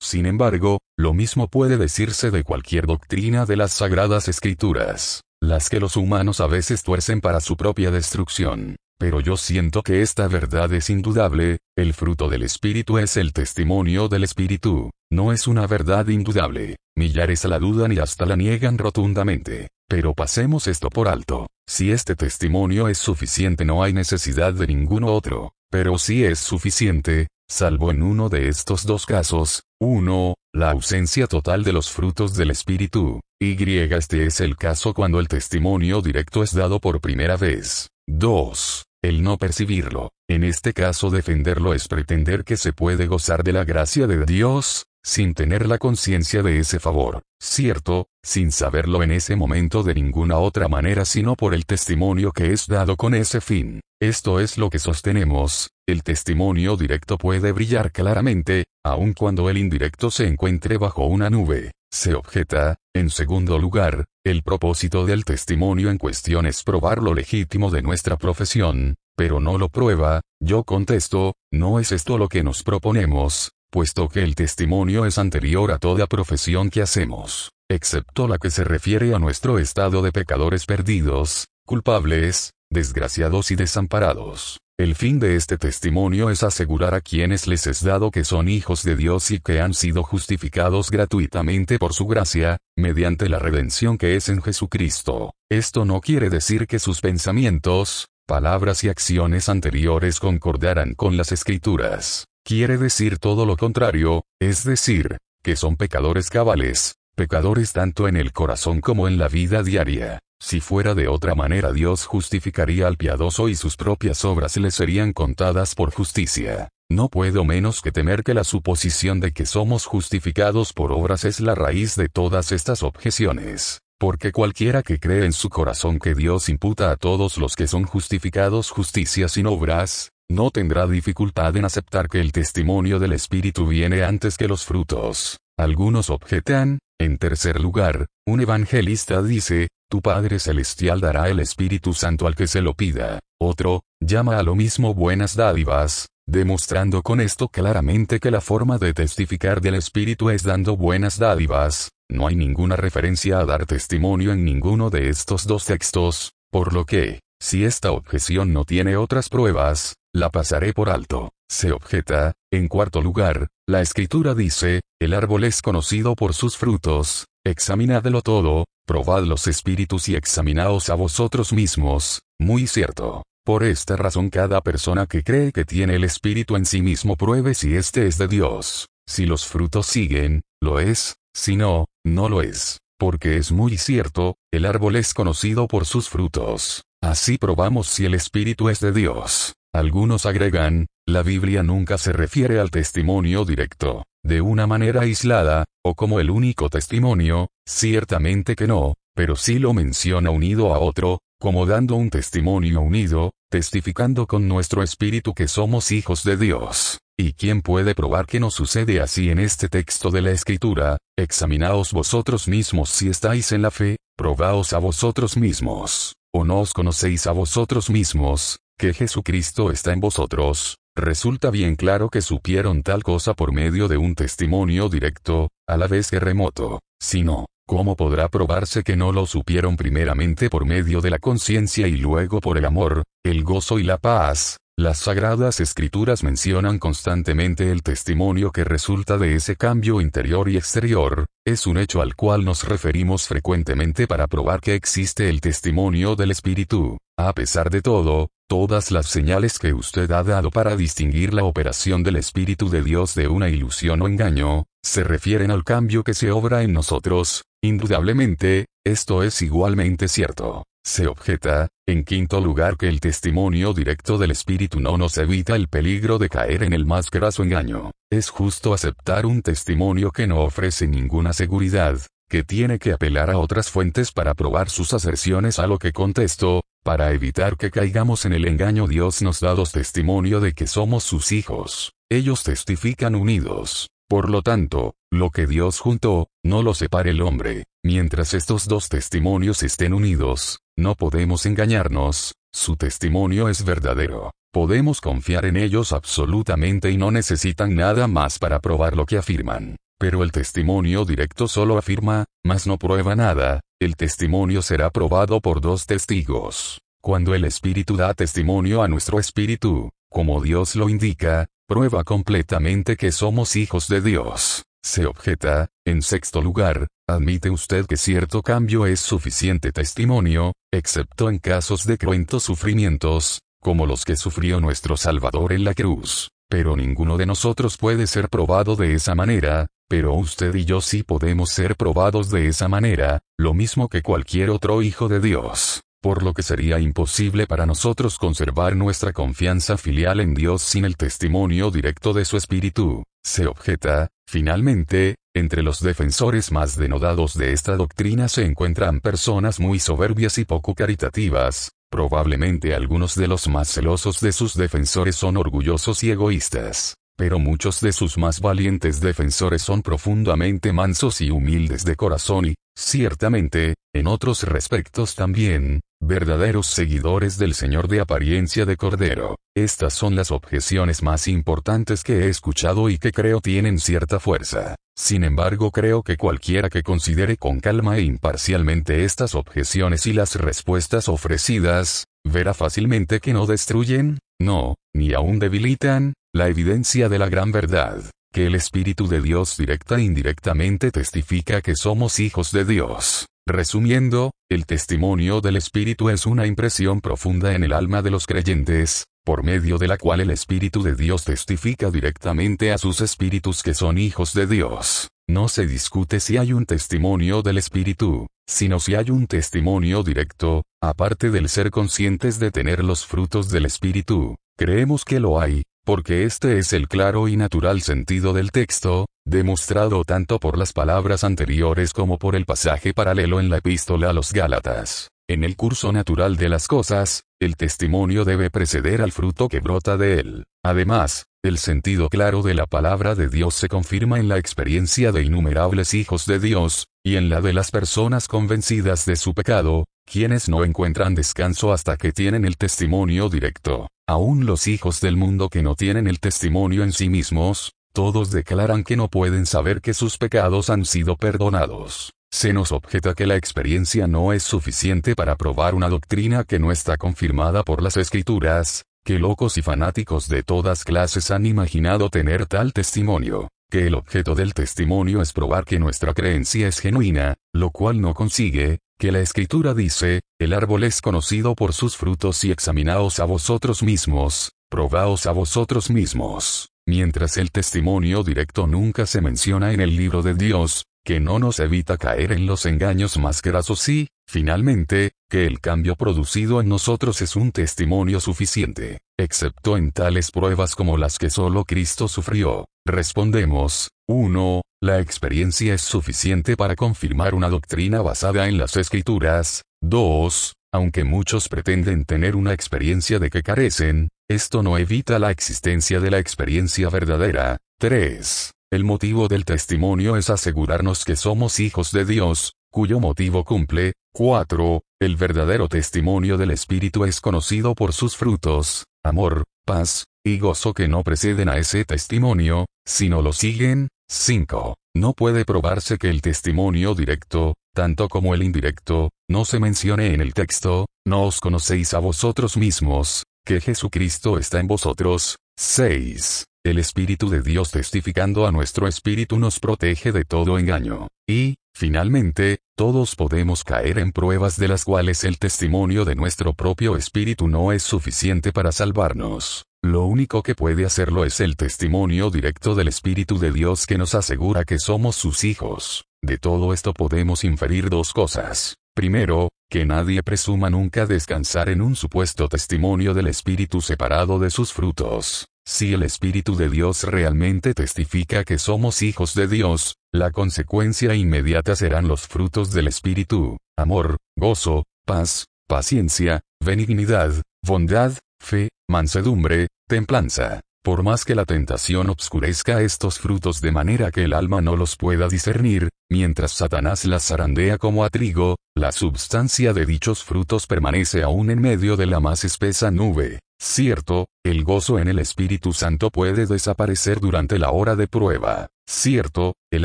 sin 0.00 0.26
embargo, 0.26 0.80
lo 0.98 1.14
mismo 1.14 1.46
puede 1.48 1.76
decirse 1.76 2.32
de 2.32 2.42
cualquier 2.42 2.86
doctrina 2.86 3.46
de 3.46 3.56
las 3.56 3.72
sagradas 3.72 4.26
escrituras, 4.26 5.20
las 5.40 5.70
que 5.70 5.78
los 5.78 5.96
humanos 5.96 6.40
a 6.40 6.48
veces 6.48 6.82
tuercen 6.82 7.20
para 7.20 7.40
su 7.40 7.56
propia 7.56 7.92
destrucción. 7.92 8.76
Pero 9.02 9.20
yo 9.20 9.36
siento 9.36 9.82
que 9.82 10.00
esta 10.00 10.28
verdad 10.28 10.72
es 10.72 10.88
indudable, 10.88 11.58
el 11.76 11.92
fruto 11.92 12.28
del 12.28 12.44
Espíritu 12.44 12.98
es 12.98 13.16
el 13.16 13.32
testimonio 13.32 14.06
del 14.06 14.22
Espíritu, 14.22 14.92
no 15.10 15.32
es 15.32 15.48
una 15.48 15.66
verdad 15.66 16.06
indudable, 16.06 16.76
millares 16.96 17.44
la 17.46 17.58
dudan 17.58 17.90
y 17.90 17.98
hasta 17.98 18.26
la 18.26 18.36
niegan 18.36 18.78
rotundamente. 18.78 19.70
Pero 19.88 20.14
pasemos 20.14 20.68
esto 20.68 20.88
por 20.88 21.08
alto. 21.08 21.48
Si 21.68 21.90
este 21.90 22.14
testimonio 22.14 22.86
es 22.86 22.98
suficiente 22.98 23.64
no 23.64 23.82
hay 23.82 23.92
necesidad 23.92 24.54
de 24.54 24.68
ninguno 24.68 25.08
otro, 25.08 25.50
pero 25.68 25.98
si 25.98 26.22
es 26.22 26.38
suficiente, 26.38 27.26
salvo 27.50 27.90
en 27.90 28.04
uno 28.04 28.28
de 28.28 28.46
estos 28.46 28.86
dos 28.86 29.04
casos, 29.04 29.64
1. 29.80 30.34
La 30.54 30.70
ausencia 30.70 31.26
total 31.26 31.64
de 31.64 31.72
los 31.72 31.90
frutos 31.90 32.36
del 32.36 32.52
Espíritu, 32.52 33.18
y 33.40 33.60
este 33.92 34.26
es 34.26 34.40
el 34.40 34.56
caso 34.56 34.94
cuando 34.94 35.18
el 35.18 35.26
testimonio 35.26 36.02
directo 36.02 36.44
es 36.44 36.54
dado 36.54 36.78
por 36.78 37.00
primera 37.00 37.36
vez. 37.36 37.88
2. 38.06 38.84
El 39.02 39.24
no 39.24 39.36
percibirlo. 39.36 40.12
En 40.28 40.44
este 40.44 40.72
caso 40.72 41.10
defenderlo 41.10 41.74
es 41.74 41.88
pretender 41.88 42.44
que 42.44 42.56
se 42.56 42.72
puede 42.72 43.06
gozar 43.06 43.42
de 43.42 43.52
la 43.52 43.64
gracia 43.64 44.06
de 44.06 44.24
Dios, 44.24 44.86
sin 45.04 45.34
tener 45.34 45.66
la 45.66 45.78
conciencia 45.78 46.44
de 46.44 46.60
ese 46.60 46.78
favor, 46.78 47.22
cierto, 47.40 48.06
sin 48.22 48.52
saberlo 48.52 49.02
en 49.02 49.10
ese 49.10 49.34
momento 49.34 49.82
de 49.82 49.94
ninguna 49.94 50.38
otra 50.38 50.68
manera 50.68 51.04
sino 51.04 51.34
por 51.34 51.52
el 51.52 51.66
testimonio 51.66 52.30
que 52.30 52.52
es 52.52 52.68
dado 52.68 52.96
con 52.96 53.14
ese 53.14 53.40
fin. 53.40 53.80
Esto 54.00 54.38
es 54.38 54.56
lo 54.56 54.70
que 54.70 54.78
sostenemos, 54.78 55.70
el 55.88 56.04
testimonio 56.04 56.76
directo 56.76 57.18
puede 57.18 57.50
brillar 57.50 57.90
claramente, 57.90 58.66
aun 58.84 59.12
cuando 59.14 59.50
el 59.50 59.58
indirecto 59.58 60.12
se 60.12 60.28
encuentre 60.28 60.78
bajo 60.78 61.06
una 61.06 61.28
nube. 61.28 61.72
Se 61.94 62.14
objeta, 62.14 62.76
en 62.94 63.10
segundo 63.10 63.58
lugar, 63.58 64.06
el 64.24 64.42
propósito 64.42 65.04
del 65.04 65.26
testimonio 65.26 65.90
en 65.90 65.98
cuestión 65.98 66.46
es 66.46 66.64
probar 66.64 67.02
lo 67.02 67.12
legítimo 67.12 67.70
de 67.70 67.82
nuestra 67.82 68.16
profesión, 68.16 68.96
pero 69.14 69.40
no 69.40 69.58
lo 69.58 69.68
prueba, 69.68 70.22
yo 70.40 70.64
contesto, 70.64 71.34
no 71.52 71.80
es 71.80 71.92
esto 71.92 72.16
lo 72.16 72.28
que 72.28 72.42
nos 72.42 72.62
proponemos, 72.62 73.52
puesto 73.70 74.08
que 74.08 74.22
el 74.22 74.34
testimonio 74.34 75.04
es 75.04 75.18
anterior 75.18 75.70
a 75.70 75.78
toda 75.78 76.06
profesión 76.06 76.70
que 76.70 76.80
hacemos, 76.80 77.50
excepto 77.70 78.26
la 78.26 78.38
que 78.38 78.50
se 78.50 78.64
refiere 78.64 79.14
a 79.14 79.18
nuestro 79.18 79.58
estado 79.58 80.00
de 80.00 80.12
pecadores 80.12 80.64
perdidos, 80.64 81.48
culpables, 81.66 82.54
desgraciados 82.70 83.50
y 83.50 83.56
desamparados. 83.56 84.60
El 84.82 84.96
fin 84.96 85.20
de 85.20 85.36
este 85.36 85.58
testimonio 85.58 86.28
es 86.28 86.42
asegurar 86.42 86.92
a 86.92 87.00
quienes 87.00 87.46
les 87.46 87.68
es 87.68 87.84
dado 87.84 88.10
que 88.10 88.24
son 88.24 88.48
hijos 88.48 88.82
de 88.82 88.96
Dios 88.96 89.30
y 89.30 89.38
que 89.38 89.60
han 89.60 89.74
sido 89.74 90.02
justificados 90.02 90.90
gratuitamente 90.90 91.78
por 91.78 91.92
su 91.92 92.08
gracia, 92.08 92.58
mediante 92.76 93.28
la 93.28 93.38
redención 93.38 93.96
que 93.96 94.16
es 94.16 94.28
en 94.28 94.42
Jesucristo. 94.42 95.34
Esto 95.48 95.84
no 95.84 96.00
quiere 96.00 96.30
decir 96.30 96.66
que 96.66 96.80
sus 96.80 97.00
pensamientos, 97.00 98.08
palabras 98.26 98.82
y 98.82 98.88
acciones 98.88 99.48
anteriores 99.48 100.18
concordaran 100.18 100.94
con 100.94 101.16
las 101.16 101.30
escrituras. 101.30 102.26
Quiere 102.44 102.76
decir 102.76 103.20
todo 103.20 103.46
lo 103.46 103.56
contrario, 103.56 104.24
es 104.40 104.64
decir, 104.64 105.18
que 105.44 105.54
son 105.54 105.76
pecadores 105.76 106.28
cabales, 106.28 106.96
pecadores 107.14 107.72
tanto 107.72 108.08
en 108.08 108.16
el 108.16 108.32
corazón 108.32 108.80
como 108.80 109.08
en 109.08 109.18
la 109.18 109.28
vida 109.28 109.62
diaria. 109.62 110.18
Si 110.40 110.60
fuera 110.60 110.94
de 110.94 111.06
otra 111.06 111.34
manera 111.34 111.72
Dios 111.72 112.04
justificaría 112.04 112.88
al 112.88 112.96
piadoso 112.96 113.48
y 113.48 113.54
sus 113.54 113.76
propias 113.76 114.24
obras 114.24 114.56
le 114.56 114.70
serían 114.70 115.12
contadas 115.12 115.74
por 115.74 115.92
justicia. 115.92 116.68
No 116.90 117.08
puedo 117.08 117.44
menos 117.44 117.80
que 117.80 117.92
temer 117.92 118.22
que 118.22 118.34
la 118.34 118.44
suposición 118.44 119.20
de 119.20 119.32
que 119.32 119.46
somos 119.46 119.86
justificados 119.86 120.72
por 120.72 120.92
obras 120.92 121.24
es 121.24 121.40
la 121.40 121.54
raíz 121.54 121.96
de 121.96 122.08
todas 122.08 122.52
estas 122.52 122.82
objeciones. 122.82 123.80
Porque 123.98 124.32
cualquiera 124.32 124.82
que 124.82 124.98
cree 124.98 125.24
en 125.24 125.32
su 125.32 125.48
corazón 125.48 126.00
que 126.00 126.14
Dios 126.14 126.48
imputa 126.48 126.90
a 126.90 126.96
todos 126.96 127.38
los 127.38 127.54
que 127.54 127.68
son 127.68 127.84
justificados 127.84 128.70
justicia 128.70 129.28
sin 129.28 129.46
obras, 129.46 130.10
no 130.28 130.50
tendrá 130.50 130.86
dificultad 130.86 131.56
en 131.56 131.64
aceptar 131.64 132.08
que 132.08 132.20
el 132.20 132.32
testimonio 132.32 132.98
del 132.98 133.12
Espíritu 133.12 133.66
viene 133.66 134.02
antes 134.02 134.36
que 134.36 134.48
los 134.48 134.64
frutos. 134.64 135.38
Algunos 135.56 136.10
objetan, 136.10 136.78
en 137.02 137.18
tercer 137.18 137.60
lugar, 137.60 138.06
un 138.26 138.40
evangelista 138.40 139.22
dice, 139.22 139.68
tu 139.90 140.00
Padre 140.00 140.38
Celestial 140.38 141.00
dará 141.00 141.28
el 141.28 141.40
Espíritu 141.40 141.92
Santo 141.92 142.26
al 142.26 142.34
que 142.34 142.46
se 142.46 142.62
lo 142.62 142.74
pida. 142.74 143.18
Otro, 143.40 143.82
llama 144.00 144.38
a 144.38 144.42
lo 144.42 144.54
mismo 144.54 144.94
buenas 144.94 145.36
dádivas, 145.36 146.08
demostrando 146.26 147.02
con 147.02 147.20
esto 147.20 147.48
claramente 147.48 148.20
que 148.20 148.30
la 148.30 148.40
forma 148.40 148.78
de 148.78 148.94
testificar 148.94 149.60
del 149.60 149.74
Espíritu 149.74 150.30
es 150.30 150.44
dando 150.44 150.76
buenas 150.76 151.18
dádivas. 151.18 151.90
No 152.08 152.26
hay 152.26 152.36
ninguna 152.36 152.76
referencia 152.76 153.38
a 153.38 153.44
dar 153.44 153.66
testimonio 153.66 154.32
en 154.32 154.44
ninguno 154.44 154.90
de 154.90 155.08
estos 155.08 155.46
dos 155.46 155.66
textos, 155.66 156.32
por 156.50 156.72
lo 156.72 156.84
que, 156.84 157.20
si 157.40 157.64
esta 157.64 157.90
objeción 157.90 158.52
no 158.52 158.64
tiene 158.64 158.96
otras 158.96 159.28
pruebas, 159.28 159.96
la 160.14 160.30
pasaré 160.30 160.72
por 160.72 160.90
alto. 160.90 161.30
Se 161.52 161.70
objeta, 161.70 162.32
en 162.50 162.66
cuarto 162.66 163.02
lugar, 163.02 163.48
la 163.68 163.82
escritura 163.82 164.34
dice, 164.34 164.80
el 164.98 165.12
árbol 165.12 165.44
es 165.44 165.60
conocido 165.60 166.16
por 166.16 166.32
sus 166.32 166.56
frutos, 166.56 167.26
examinadlo 167.44 168.22
todo, 168.22 168.64
probad 168.86 169.24
los 169.24 169.46
espíritus 169.46 170.08
y 170.08 170.16
examinaos 170.16 170.88
a 170.88 170.94
vosotros 170.94 171.52
mismos, 171.52 172.22
muy 172.40 172.66
cierto. 172.66 173.24
Por 173.44 173.64
esta 173.64 173.96
razón 173.96 174.30
cada 174.30 174.62
persona 174.62 175.04
que 175.04 175.22
cree 175.22 175.52
que 175.52 175.66
tiene 175.66 175.96
el 175.96 176.04
espíritu 176.04 176.56
en 176.56 176.64
sí 176.64 176.80
mismo 176.80 177.16
pruebe 177.16 177.52
si 177.52 177.76
éste 177.76 178.06
es 178.06 178.16
de 178.16 178.28
Dios. 178.28 178.88
Si 179.06 179.26
los 179.26 179.46
frutos 179.46 179.86
siguen, 179.86 180.40
lo 180.62 180.80
es, 180.80 181.16
si 181.34 181.56
no, 181.56 181.84
no 182.02 182.30
lo 182.30 182.40
es. 182.40 182.78
porque 182.98 183.36
es 183.36 183.50
muy 183.50 183.76
cierto, 183.78 184.36
el 184.52 184.64
árbol 184.64 184.94
es 184.94 185.12
conocido 185.12 185.66
por 185.66 185.86
sus 185.86 186.08
frutos. 186.08 186.84
Así 187.02 187.36
probamos 187.36 187.88
si 187.88 188.04
el 188.04 188.14
Espíritu 188.14 188.68
es 188.68 188.78
de 188.78 188.92
Dios. 188.92 189.54
Algunos 189.74 190.24
agregan, 190.24 190.86
la 191.06 191.22
Biblia 191.22 191.62
nunca 191.62 191.98
se 191.98 192.12
refiere 192.12 192.60
al 192.60 192.70
testimonio 192.70 193.44
directo, 193.44 194.04
de 194.24 194.40
una 194.40 194.68
manera 194.68 195.02
aislada, 195.02 195.64
o 195.84 195.94
como 195.94 196.20
el 196.20 196.30
único 196.30 196.70
testimonio, 196.70 197.48
ciertamente 197.66 198.54
que 198.54 198.68
no, 198.68 198.94
pero 199.14 199.34
sí 199.34 199.58
lo 199.58 199.72
menciona 199.72 200.30
unido 200.30 200.72
a 200.72 200.78
otro, 200.78 201.18
como 201.40 201.66
dando 201.66 201.96
un 201.96 202.08
testimonio 202.08 202.80
unido, 202.80 203.32
testificando 203.50 204.28
con 204.28 204.46
nuestro 204.46 204.82
espíritu 204.82 205.34
que 205.34 205.48
somos 205.48 205.90
hijos 205.90 206.22
de 206.22 206.36
Dios. 206.36 206.98
¿Y 207.18 207.32
quién 207.32 207.62
puede 207.62 207.94
probar 207.94 208.26
que 208.26 208.40
no 208.40 208.50
sucede 208.50 209.00
así 209.00 209.28
en 209.28 209.40
este 209.40 209.68
texto 209.68 210.10
de 210.10 210.22
la 210.22 210.30
Escritura? 210.30 210.98
Examinaos 211.18 211.92
vosotros 211.92 212.46
mismos 212.46 212.90
si 212.90 213.08
estáis 213.08 213.50
en 213.50 213.62
la 213.62 213.70
fe, 213.70 213.96
probaos 214.16 214.72
a 214.72 214.78
vosotros 214.78 215.36
mismos, 215.36 216.14
o 216.32 216.44
no 216.44 216.60
os 216.60 216.72
conocéis 216.72 217.26
a 217.26 217.32
vosotros 217.32 217.90
mismos, 217.90 218.60
que 218.78 218.94
Jesucristo 218.94 219.70
está 219.70 219.92
en 219.92 220.00
vosotros, 220.00 220.76
resulta 220.96 221.50
bien 221.50 221.76
claro 221.76 222.08
que 222.08 222.20
supieron 222.20 222.82
tal 222.82 223.02
cosa 223.02 223.34
por 223.34 223.52
medio 223.52 223.88
de 223.88 223.96
un 223.96 224.14
testimonio 224.14 224.88
directo, 224.88 225.48
a 225.68 225.76
la 225.76 225.86
vez 225.86 226.10
que 226.10 226.20
remoto, 226.20 226.80
si 227.00 227.22
no, 227.22 227.46
¿cómo 227.66 227.96
podrá 227.96 228.28
probarse 228.28 228.82
que 228.82 228.96
no 228.96 229.12
lo 229.12 229.26
supieron 229.26 229.76
primeramente 229.76 230.50
por 230.50 230.66
medio 230.66 231.00
de 231.00 231.10
la 231.10 231.18
conciencia 231.18 231.88
y 231.88 231.96
luego 231.96 232.40
por 232.40 232.58
el 232.58 232.64
amor, 232.64 233.04
el 233.24 233.42
gozo 233.44 233.78
y 233.78 233.84
la 233.84 233.98
paz? 233.98 234.58
Las 234.78 235.00
sagradas 235.00 235.60
escrituras 235.60 236.22
mencionan 236.24 236.78
constantemente 236.78 237.70
el 237.70 237.82
testimonio 237.82 238.52
que 238.52 238.64
resulta 238.64 239.18
de 239.18 239.34
ese 239.34 239.54
cambio 239.54 240.00
interior 240.00 240.48
y 240.48 240.56
exterior, 240.56 241.26
es 241.44 241.66
un 241.66 241.76
hecho 241.76 242.00
al 242.00 242.16
cual 242.16 242.44
nos 242.46 242.66
referimos 242.66 243.28
frecuentemente 243.28 244.06
para 244.06 244.28
probar 244.28 244.60
que 244.60 244.74
existe 244.74 245.28
el 245.28 245.42
testimonio 245.42 246.16
del 246.16 246.30
Espíritu. 246.30 246.96
A 247.18 247.34
pesar 247.34 247.68
de 247.68 247.82
todo, 247.82 248.30
todas 248.48 248.90
las 248.90 249.06
señales 249.06 249.58
que 249.58 249.74
usted 249.74 250.10
ha 250.10 250.22
dado 250.22 250.50
para 250.50 250.74
distinguir 250.74 251.34
la 251.34 251.44
operación 251.44 252.02
del 252.02 252.16
Espíritu 252.16 252.70
de 252.70 252.82
Dios 252.82 253.14
de 253.14 253.28
una 253.28 253.50
ilusión 253.50 254.00
o 254.00 254.08
engaño, 254.08 254.64
se 254.82 255.04
refieren 255.04 255.50
al 255.50 255.64
cambio 255.64 256.02
que 256.02 256.14
se 256.14 256.30
obra 256.30 256.62
en 256.62 256.72
nosotros, 256.72 257.44
indudablemente, 257.62 258.66
esto 258.84 259.22
es 259.22 259.42
igualmente 259.42 260.08
cierto. 260.08 260.64
Se 260.84 261.06
objeta, 261.06 261.68
en 261.92 262.04
quinto 262.04 262.40
lugar, 262.40 262.76
que 262.76 262.88
el 262.88 263.00
testimonio 263.00 263.72
directo 263.72 264.18
del 264.18 264.32
Espíritu 264.32 264.80
no 264.80 264.96
nos 264.96 265.16
evita 265.18 265.54
el 265.54 265.68
peligro 265.68 266.18
de 266.18 266.28
caer 266.28 266.62
en 266.62 266.72
el 266.72 266.86
más 266.86 267.10
graso 267.10 267.42
engaño. 267.42 267.92
Es 268.10 268.30
justo 268.30 268.74
aceptar 268.74 269.26
un 269.26 269.42
testimonio 269.42 270.10
que 270.10 270.26
no 270.26 270.40
ofrece 270.40 270.88
ninguna 270.88 271.32
seguridad, 271.32 272.00
que 272.28 272.42
tiene 272.42 272.78
que 272.78 272.92
apelar 272.92 273.30
a 273.30 273.38
otras 273.38 273.70
fuentes 273.70 274.10
para 274.10 274.34
probar 274.34 274.70
sus 274.70 274.94
aserciones 274.94 275.58
a 275.58 275.66
lo 275.66 275.78
que 275.78 275.92
contesto, 275.92 276.62
para 276.82 277.12
evitar 277.12 277.56
que 277.56 277.70
caigamos 277.70 278.24
en 278.24 278.32
el 278.32 278.46
engaño 278.46 278.86
Dios 278.86 279.22
nos 279.22 279.40
da 279.40 279.54
dos 279.54 279.70
testimonio 279.70 280.40
de 280.40 280.54
que 280.54 280.66
somos 280.66 281.04
sus 281.04 281.30
hijos. 281.30 281.92
Ellos 282.10 282.42
testifican 282.42 283.14
unidos. 283.14 283.90
Por 284.08 284.30
lo 284.30 284.42
tanto, 284.42 284.94
lo 285.10 285.30
que 285.30 285.46
Dios 285.46 285.78
juntó, 285.78 286.28
no 286.42 286.62
lo 286.62 286.74
separe 286.74 287.10
el 287.10 287.22
hombre. 287.22 287.64
Mientras 287.84 288.34
estos 288.34 288.66
dos 288.66 288.88
testimonios 288.88 289.62
estén 289.62 289.92
unidos, 289.92 290.60
no 290.76 290.94
podemos 290.94 291.44
engañarnos, 291.46 292.34
su 292.54 292.76
testimonio 292.76 293.48
es 293.48 293.64
verdadero. 293.64 294.32
Podemos 294.52 295.00
confiar 295.00 295.46
en 295.46 295.56
ellos 295.56 295.92
absolutamente 295.92 296.90
y 296.90 296.96
no 296.96 297.10
necesitan 297.10 297.74
nada 297.74 298.06
más 298.06 298.38
para 298.38 298.60
probar 298.60 298.96
lo 298.96 299.06
que 299.06 299.16
afirman. 299.16 299.76
Pero 299.98 300.22
el 300.22 300.32
testimonio 300.32 301.04
directo 301.04 301.48
solo 301.48 301.78
afirma, 301.78 302.24
mas 302.44 302.66
no 302.66 302.78
prueba 302.78 303.16
nada, 303.16 303.60
el 303.80 303.96
testimonio 303.96 304.60
será 304.62 304.90
probado 304.90 305.40
por 305.40 305.60
dos 305.60 305.86
testigos. 305.86 306.80
Cuando 307.02 307.34
el 307.34 307.44
Espíritu 307.44 307.96
da 307.96 308.14
testimonio 308.14 308.82
a 308.82 308.88
nuestro 308.88 309.18
Espíritu, 309.18 309.90
como 310.10 310.40
Dios 310.42 310.76
lo 310.76 310.88
indica, 310.88 311.46
prueba 311.66 312.04
completamente 312.04 312.96
que 312.96 313.12
somos 313.12 313.56
hijos 313.56 313.88
de 313.88 314.00
Dios. 314.00 314.64
Se 314.84 315.06
objeta, 315.06 315.68
en 315.86 316.02
sexto 316.02 316.40
lugar, 316.40 316.88
admite 317.08 317.50
usted 317.50 317.86
que 317.86 317.96
cierto 317.96 318.42
cambio 318.42 318.86
es 318.86 318.98
suficiente 318.98 319.70
testimonio, 319.70 320.54
excepto 320.72 321.30
en 321.30 321.38
casos 321.38 321.86
de 321.86 321.98
cruentos 321.98 322.42
sufrimientos, 322.42 323.40
como 323.60 323.86
los 323.86 324.04
que 324.04 324.16
sufrió 324.16 324.60
nuestro 324.60 324.96
Salvador 324.96 325.52
en 325.52 325.64
la 325.64 325.74
cruz. 325.74 326.30
Pero 326.50 326.76
ninguno 326.76 327.16
de 327.16 327.26
nosotros 327.26 327.78
puede 327.78 328.06
ser 328.08 328.28
probado 328.28 328.74
de 328.74 328.94
esa 328.94 329.14
manera, 329.14 329.68
pero 329.88 330.14
usted 330.14 330.54
y 330.54 330.64
yo 330.64 330.80
sí 330.80 331.04
podemos 331.04 331.50
ser 331.50 331.76
probados 331.76 332.28
de 332.30 332.48
esa 332.48 332.68
manera, 332.68 333.20
lo 333.38 333.54
mismo 333.54 333.88
que 333.88 334.02
cualquier 334.02 334.50
otro 334.50 334.82
hijo 334.82 335.08
de 335.08 335.20
Dios 335.20 335.82
por 336.02 336.24
lo 336.24 336.34
que 336.34 336.42
sería 336.42 336.80
imposible 336.80 337.46
para 337.46 337.64
nosotros 337.64 338.18
conservar 338.18 338.74
nuestra 338.74 339.12
confianza 339.12 339.78
filial 339.78 340.18
en 340.18 340.34
Dios 340.34 340.60
sin 340.60 340.84
el 340.84 340.96
testimonio 340.96 341.70
directo 341.70 342.12
de 342.12 342.24
su 342.24 342.36
Espíritu. 342.36 343.04
Se 343.22 343.46
objeta, 343.46 344.10
finalmente, 344.26 345.16
entre 345.34 345.62
los 345.62 345.80
defensores 345.80 346.52
más 346.52 346.76
denodados 346.76 347.34
de 347.34 347.52
esta 347.52 347.76
doctrina 347.76 348.28
se 348.28 348.44
encuentran 348.44 349.00
personas 349.00 349.60
muy 349.60 349.78
soberbias 349.78 350.38
y 350.38 350.44
poco 350.44 350.74
caritativas, 350.74 351.72
probablemente 351.90 352.74
algunos 352.74 353.14
de 353.14 353.28
los 353.28 353.48
más 353.48 353.68
celosos 353.68 354.20
de 354.20 354.32
sus 354.32 354.54
defensores 354.54 355.16
son 355.16 355.36
orgullosos 355.36 356.04
y 356.04 356.10
egoístas. 356.10 356.96
Pero 357.16 357.38
muchos 357.38 357.80
de 357.80 357.92
sus 357.92 358.18
más 358.18 358.40
valientes 358.40 359.00
defensores 359.00 359.62
son 359.62 359.82
profundamente 359.82 360.72
mansos 360.72 361.20
y 361.20 361.30
humildes 361.30 361.84
de 361.84 361.96
corazón 361.96 362.46
y, 362.46 362.54
ciertamente, 362.76 363.74
en 363.94 364.06
otros 364.06 364.44
respectos 364.44 365.14
también, 365.14 365.80
verdaderos 366.00 366.66
seguidores 366.66 367.38
del 367.38 367.54
Señor 367.54 367.88
de 367.88 368.00
apariencia 368.00 368.64
de 368.64 368.76
Cordero. 368.76 369.36
Estas 369.54 369.92
son 369.92 370.16
las 370.16 370.30
objeciones 370.30 371.02
más 371.02 371.28
importantes 371.28 372.02
que 372.02 372.24
he 372.24 372.28
escuchado 372.28 372.88
y 372.88 372.98
que 372.98 373.12
creo 373.12 373.40
tienen 373.40 373.78
cierta 373.78 374.18
fuerza. 374.18 374.74
Sin 374.96 375.24
embargo, 375.24 375.70
creo 375.70 376.02
que 376.02 376.16
cualquiera 376.16 376.70
que 376.70 376.82
considere 376.82 377.36
con 377.36 377.60
calma 377.60 377.98
e 377.98 378.02
imparcialmente 378.02 379.04
estas 379.04 379.34
objeciones 379.34 380.06
y 380.06 380.12
las 380.12 380.36
respuestas 380.36 381.08
ofrecidas, 381.08 382.04
verá 382.24 382.54
fácilmente 382.54 383.20
que 383.20 383.32
no 383.32 383.46
destruyen, 383.46 384.18
no, 384.40 384.74
ni 384.94 385.14
aún 385.14 385.38
debilitan, 385.38 386.14
la 386.34 386.48
evidencia 386.48 387.08
de 387.08 387.18
la 387.18 387.28
gran 387.28 387.52
verdad, 387.52 388.02
que 388.32 388.46
el 388.46 388.54
Espíritu 388.54 389.08
de 389.08 389.20
Dios 389.20 389.56
directa 389.56 389.96
e 389.96 390.02
indirectamente 390.02 390.90
testifica 390.90 391.60
que 391.60 391.76
somos 391.76 392.20
hijos 392.20 392.52
de 392.52 392.64
Dios. 392.64 393.26
Resumiendo, 393.46 394.32
el 394.48 394.66
testimonio 394.66 395.40
del 395.40 395.56
Espíritu 395.56 396.10
es 396.10 396.26
una 396.26 396.46
impresión 396.46 397.00
profunda 397.00 397.54
en 397.54 397.64
el 397.64 397.72
alma 397.72 398.00
de 398.00 398.10
los 398.10 398.26
creyentes, 398.26 399.04
por 399.24 399.42
medio 399.42 399.78
de 399.78 399.88
la 399.88 399.98
cual 399.98 400.20
el 400.20 400.30
Espíritu 400.30 400.82
de 400.82 400.94
Dios 400.94 401.24
testifica 401.24 401.90
directamente 401.90 402.72
a 402.72 402.78
sus 402.78 403.00
espíritus 403.00 403.62
que 403.62 403.74
son 403.74 403.98
hijos 403.98 404.32
de 404.32 404.46
Dios. 404.46 405.08
No 405.28 405.48
se 405.48 405.66
discute 405.66 406.20
si 406.20 406.36
hay 406.36 406.52
un 406.52 406.66
testimonio 406.66 407.42
del 407.42 407.58
Espíritu, 407.58 408.26
sino 408.48 408.80
si 408.80 408.94
hay 408.94 409.10
un 409.10 409.26
testimonio 409.26 410.02
directo, 410.02 410.62
aparte 410.80 411.30
del 411.30 411.48
ser 411.48 411.70
conscientes 411.70 412.38
de 412.38 412.50
tener 412.50 412.84
los 412.84 413.06
frutos 413.06 413.48
del 413.48 413.66
Espíritu. 413.66 414.36
Creemos 414.64 415.04
que 415.04 415.18
lo 415.18 415.40
hay, 415.40 415.64
porque 415.84 416.22
este 416.22 416.58
es 416.58 416.72
el 416.72 416.86
claro 416.86 417.26
y 417.26 417.36
natural 417.36 417.80
sentido 417.80 418.32
del 418.32 418.52
texto, 418.52 419.06
demostrado 419.26 420.04
tanto 420.04 420.38
por 420.38 420.56
las 420.56 420.72
palabras 420.72 421.24
anteriores 421.24 421.92
como 421.92 422.16
por 422.16 422.36
el 422.36 422.44
pasaje 422.44 422.94
paralelo 422.94 423.40
en 423.40 423.50
la 423.50 423.56
epístola 423.56 424.10
a 424.10 424.12
los 424.12 424.32
Gálatas. 424.32 425.08
En 425.28 425.42
el 425.42 425.56
curso 425.56 425.90
natural 425.90 426.36
de 426.36 426.48
las 426.48 426.68
cosas, 426.68 427.24
el 427.40 427.56
testimonio 427.56 428.24
debe 428.24 428.50
preceder 428.50 429.02
al 429.02 429.10
fruto 429.10 429.48
que 429.48 429.58
brota 429.58 429.96
de 429.96 430.20
él. 430.20 430.44
Además, 430.64 431.24
el 431.42 431.58
sentido 431.58 432.08
claro 432.08 432.42
de 432.42 432.54
la 432.54 432.66
palabra 432.66 433.16
de 433.16 433.28
Dios 433.28 433.54
se 433.54 433.66
confirma 433.66 434.20
en 434.20 434.28
la 434.28 434.38
experiencia 434.38 435.10
de 435.10 435.24
innumerables 435.24 435.92
hijos 435.92 436.24
de 436.26 436.38
Dios, 436.38 436.86
y 437.04 437.16
en 437.16 437.30
la 437.30 437.40
de 437.40 437.52
las 437.52 437.72
personas 437.72 438.28
convencidas 438.28 439.06
de 439.06 439.16
su 439.16 439.34
pecado, 439.34 439.86
quienes 440.06 440.48
no 440.48 440.64
encuentran 440.64 441.16
descanso 441.16 441.72
hasta 441.72 441.96
que 441.96 442.12
tienen 442.12 442.44
el 442.44 442.56
testimonio 442.56 443.28
directo. 443.28 443.88
Aún 444.12 444.44
los 444.44 444.68
hijos 444.68 445.00
del 445.00 445.16
mundo 445.16 445.48
que 445.48 445.62
no 445.62 445.74
tienen 445.74 446.06
el 446.06 446.20
testimonio 446.20 446.82
en 446.82 446.92
sí 446.92 447.08
mismos, 447.08 447.72
todos 447.94 448.30
declaran 448.30 448.84
que 448.84 448.94
no 448.94 449.08
pueden 449.08 449.46
saber 449.46 449.80
que 449.80 449.94
sus 449.94 450.18
pecados 450.18 450.68
han 450.68 450.84
sido 450.84 451.16
perdonados. 451.16 452.12
Se 452.30 452.52
nos 452.52 452.72
objeta 452.72 453.14
que 453.14 453.26
la 453.26 453.36
experiencia 453.36 454.06
no 454.06 454.34
es 454.34 454.42
suficiente 454.42 455.14
para 455.16 455.36
probar 455.36 455.74
una 455.74 455.88
doctrina 455.88 456.44
que 456.44 456.58
no 456.58 456.72
está 456.72 456.98
confirmada 456.98 457.62
por 457.62 457.80
las 457.82 457.96
escrituras, 457.96 458.84
que 459.02 459.18
locos 459.18 459.56
y 459.56 459.62
fanáticos 459.62 460.28
de 460.28 460.42
todas 460.42 460.84
clases 460.84 461.30
han 461.30 461.46
imaginado 461.46 462.10
tener 462.10 462.44
tal 462.44 462.74
testimonio, 462.74 463.48
que 463.70 463.86
el 463.86 463.94
objeto 463.94 464.34
del 464.34 464.52
testimonio 464.52 465.22
es 465.22 465.32
probar 465.32 465.64
que 465.64 465.78
nuestra 465.78 466.12
creencia 466.12 466.68
es 466.68 466.80
genuina, 466.80 467.36
lo 467.54 467.70
cual 467.70 467.98
no 468.02 468.12
consigue, 468.12 468.80
que 469.02 469.10
la 469.10 469.18
escritura 469.18 469.74
dice, 469.74 470.20
el 470.38 470.52
árbol 470.52 470.84
es 470.84 471.00
conocido 471.00 471.56
por 471.56 471.72
sus 471.72 471.96
frutos 471.96 472.44
y 472.44 472.52
examinaos 472.52 473.18
a 473.18 473.24
vosotros 473.24 473.82
mismos, 473.82 474.52
probaos 474.70 475.26
a 475.26 475.32
vosotros 475.32 475.90
mismos. 475.90 476.68
Mientras 476.86 477.36
el 477.36 477.50
testimonio 477.50 478.22
directo 478.22 478.68
nunca 478.68 479.06
se 479.06 479.20
menciona 479.20 479.72
en 479.72 479.80
el 479.80 479.96
libro 479.96 480.22
de 480.22 480.34
Dios, 480.34 480.84
que 481.04 481.18
no 481.18 481.40
nos 481.40 481.58
evita 481.58 481.98
caer 481.98 482.30
en 482.30 482.46
los 482.46 482.64
engaños 482.64 483.18
más 483.18 483.42
grasos 483.42 483.88
y, 483.88 484.06
finalmente, 484.28 485.10
que 485.28 485.46
el 485.46 485.58
cambio 485.58 485.96
producido 485.96 486.60
en 486.60 486.68
nosotros 486.68 487.22
es 487.22 487.34
un 487.34 487.50
testimonio 487.50 488.20
suficiente, 488.20 489.00
excepto 489.18 489.76
en 489.76 489.90
tales 489.90 490.30
pruebas 490.30 490.76
como 490.76 490.96
las 490.96 491.18
que 491.18 491.28
solo 491.28 491.64
Cristo 491.64 492.06
sufrió. 492.06 492.66
Respondemos, 492.84 493.90
1. 494.08 494.62
La 494.80 494.98
experiencia 494.98 495.74
es 495.74 495.82
suficiente 495.82 496.56
para 496.56 496.74
confirmar 496.74 497.32
una 497.32 497.48
doctrina 497.48 498.02
basada 498.02 498.48
en 498.48 498.58
las 498.58 498.76
escrituras. 498.76 499.62
2. 499.82 500.54
Aunque 500.74 501.04
muchos 501.04 501.48
pretenden 501.48 502.04
tener 502.04 502.34
una 502.34 502.52
experiencia 502.52 503.20
de 503.20 503.30
que 503.30 503.44
carecen, 503.44 504.08
esto 504.28 504.64
no 504.64 504.78
evita 504.78 505.20
la 505.20 505.30
existencia 505.30 506.00
de 506.00 506.10
la 506.10 506.18
experiencia 506.18 506.88
verdadera. 506.88 507.58
3. 507.78 508.50
El 508.72 508.82
motivo 508.82 509.28
del 509.28 509.44
testimonio 509.44 510.16
es 510.16 510.28
asegurarnos 510.28 511.04
que 511.04 511.14
somos 511.14 511.60
hijos 511.60 511.92
de 511.92 512.04
Dios, 512.04 512.54
cuyo 512.72 512.98
motivo 512.98 513.44
cumple. 513.44 513.92
4. 514.12 514.82
El 515.00 515.16
verdadero 515.16 515.68
testimonio 515.68 516.36
del 516.36 516.50
Espíritu 516.50 517.04
es 517.04 517.20
conocido 517.20 517.76
por 517.76 517.92
sus 517.92 518.16
frutos, 518.16 518.86
amor, 519.04 519.44
paz, 519.64 520.06
y 520.24 520.38
gozo 520.38 520.72
que 520.72 520.88
no 520.88 521.02
preceden 521.02 521.48
a 521.48 521.58
ese 521.58 521.84
testimonio, 521.84 522.66
sino 522.86 523.22
lo 523.22 523.32
siguen. 523.32 523.88
5. 524.08 524.76
No 524.94 525.14
puede 525.14 525.44
probarse 525.44 525.96
que 525.96 526.10
el 526.10 526.20
testimonio 526.20 526.94
directo, 526.94 527.54
tanto 527.74 528.08
como 528.08 528.34
el 528.34 528.42
indirecto, 528.42 529.10
no 529.28 529.44
se 529.44 529.58
mencione 529.58 530.12
en 530.12 530.20
el 530.20 530.34
texto, 530.34 530.86
no 531.06 531.24
os 531.24 531.40
conocéis 531.40 531.94
a 531.94 531.98
vosotros 531.98 532.56
mismos, 532.56 533.24
que 533.44 533.60
Jesucristo 533.60 534.38
está 534.38 534.60
en 534.60 534.66
vosotros. 534.66 535.36
6. 535.58 536.44
El 536.64 536.78
Espíritu 536.78 537.28
de 537.28 537.42
Dios 537.42 537.70
testificando 537.70 538.46
a 538.46 538.52
nuestro 538.52 538.86
espíritu 538.86 539.38
nos 539.38 539.58
protege 539.58 540.12
de 540.12 540.24
todo 540.24 540.58
engaño. 540.58 541.08
Y, 541.28 541.56
finalmente, 541.74 542.58
todos 542.76 543.16
podemos 543.16 543.64
caer 543.64 543.98
en 543.98 544.12
pruebas 544.12 544.58
de 544.58 544.68
las 544.68 544.84
cuales 544.84 545.24
el 545.24 545.38
testimonio 545.38 546.04
de 546.04 546.14
nuestro 546.14 546.52
propio 546.52 546.96
espíritu 546.96 547.48
no 547.48 547.72
es 547.72 547.82
suficiente 547.82 548.52
para 548.52 548.70
salvarnos. 548.70 549.64
Lo 549.84 550.04
único 550.04 550.44
que 550.44 550.54
puede 550.54 550.84
hacerlo 550.84 551.24
es 551.24 551.40
el 551.40 551.56
testimonio 551.56 552.30
directo 552.30 552.76
del 552.76 552.86
Espíritu 552.86 553.40
de 553.40 553.50
Dios 553.50 553.84
que 553.84 553.98
nos 553.98 554.14
asegura 554.14 554.64
que 554.64 554.78
somos 554.78 555.16
sus 555.16 555.42
hijos. 555.42 556.04
De 556.22 556.38
todo 556.38 556.72
esto 556.72 556.94
podemos 556.94 557.42
inferir 557.42 557.90
dos 557.90 558.12
cosas. 558.12 558.76
Primero, 558.94 559.48
que 559.68 559.84
nadie 559.84 560.22
presuma 560.22 560.70
nunca 560.70 561.06
descansar 561.06 561.68
en 561.68 561.82
un 561.82 561.96
supuesto 561.96 562.48
testimonio 562.48 563.12
del 563.12 563.26
Espíritu 563.26 563.80
separado 563.80 564.38
de 564.38 564.50
sus 564.50 564.72
frutos. 564.72 565.46
Si 565.66 565.92
el 565.92 566.04
Espíritu 566.04 566.54
de 566.54 566.68
Dios 566.68 567.02
realmente 567.02 567.74
testifica 567.74 568.44
que 568.44 568.58
somos 568.58 569.02
hijos 569.02 569.34
de 569.34 569.48
Dios, 569.48 569.96
la 570.12 570.30
consecuencia 570.30 571.16
inmediata 571.16 571.74
serán 571.74 572.06
los 572.06 572.28
frutos 572.28 572.70
del 572.70 572.86
Espíritu, 572.86 573.56
amor, 573.76 574.18
gozo, 574.38 574.84
paz, 575.06 575.46
paciencia, 575.66 576.40
benignidad, 576.64 577.32
bondad, 577.64 578.12
fe, 578.42 578.68
mansedumbre, 578.88 579.68
templanza. 579.88 580.60
Por 580.84 581.04
más 581.04 581.24
que 581.24 581.36
la 581.36 581.44
tentación 581.44 582.10
obscurezca 582.10 582.82
estos 582.82 583.20
frutos 583.20 583.60
de 583.60 583.70
manera 583.70 584.10
que 584.10 584.24
el 584.24 584.32
alma 584.32 584.60
no 584.60 584.74
los 584.74 584.96
pueda 584.96 585.28
discernir, 585.28 585.90
mientras 586.10 586.52
Satanás 586.52 587.04
las 587.04 587.28
zarandea 587.28 587.78
como 587.78 588.04
a 588.04 588.10
trigo, 588.10 588.56
la 588.76 588.90
substancia 588.90 589.72
de 589.72 589.86
dichos 589.86 590.24
frutos 590.24 590.66
permanece 590.66 591.22
aún 591.22 591.50
en 591.50 591.60
medio 591.60 591.96
de 591.96 592.06
la 592.06 592.18
más 592.18 592.44
espesa 592.44 592.90
nube. 592.90 593.38
Cierto, 593.60 594.26
el 594.44 594.64
gozo 594.64 594.98
en 594.98 595.06
el 595.06 595.20
Espíritu 595.20 595.72
Santo 595.72 596.10
puede 596.10 596.46
desaparecer 596.46 597.20
durante 597.20 597.60
la 597.60 597.70
hora 597.70 597.94
de 597.94 598.08
prueba. 598.08 598.66
Cierto, 598.84 599.54
el 599.70 599.84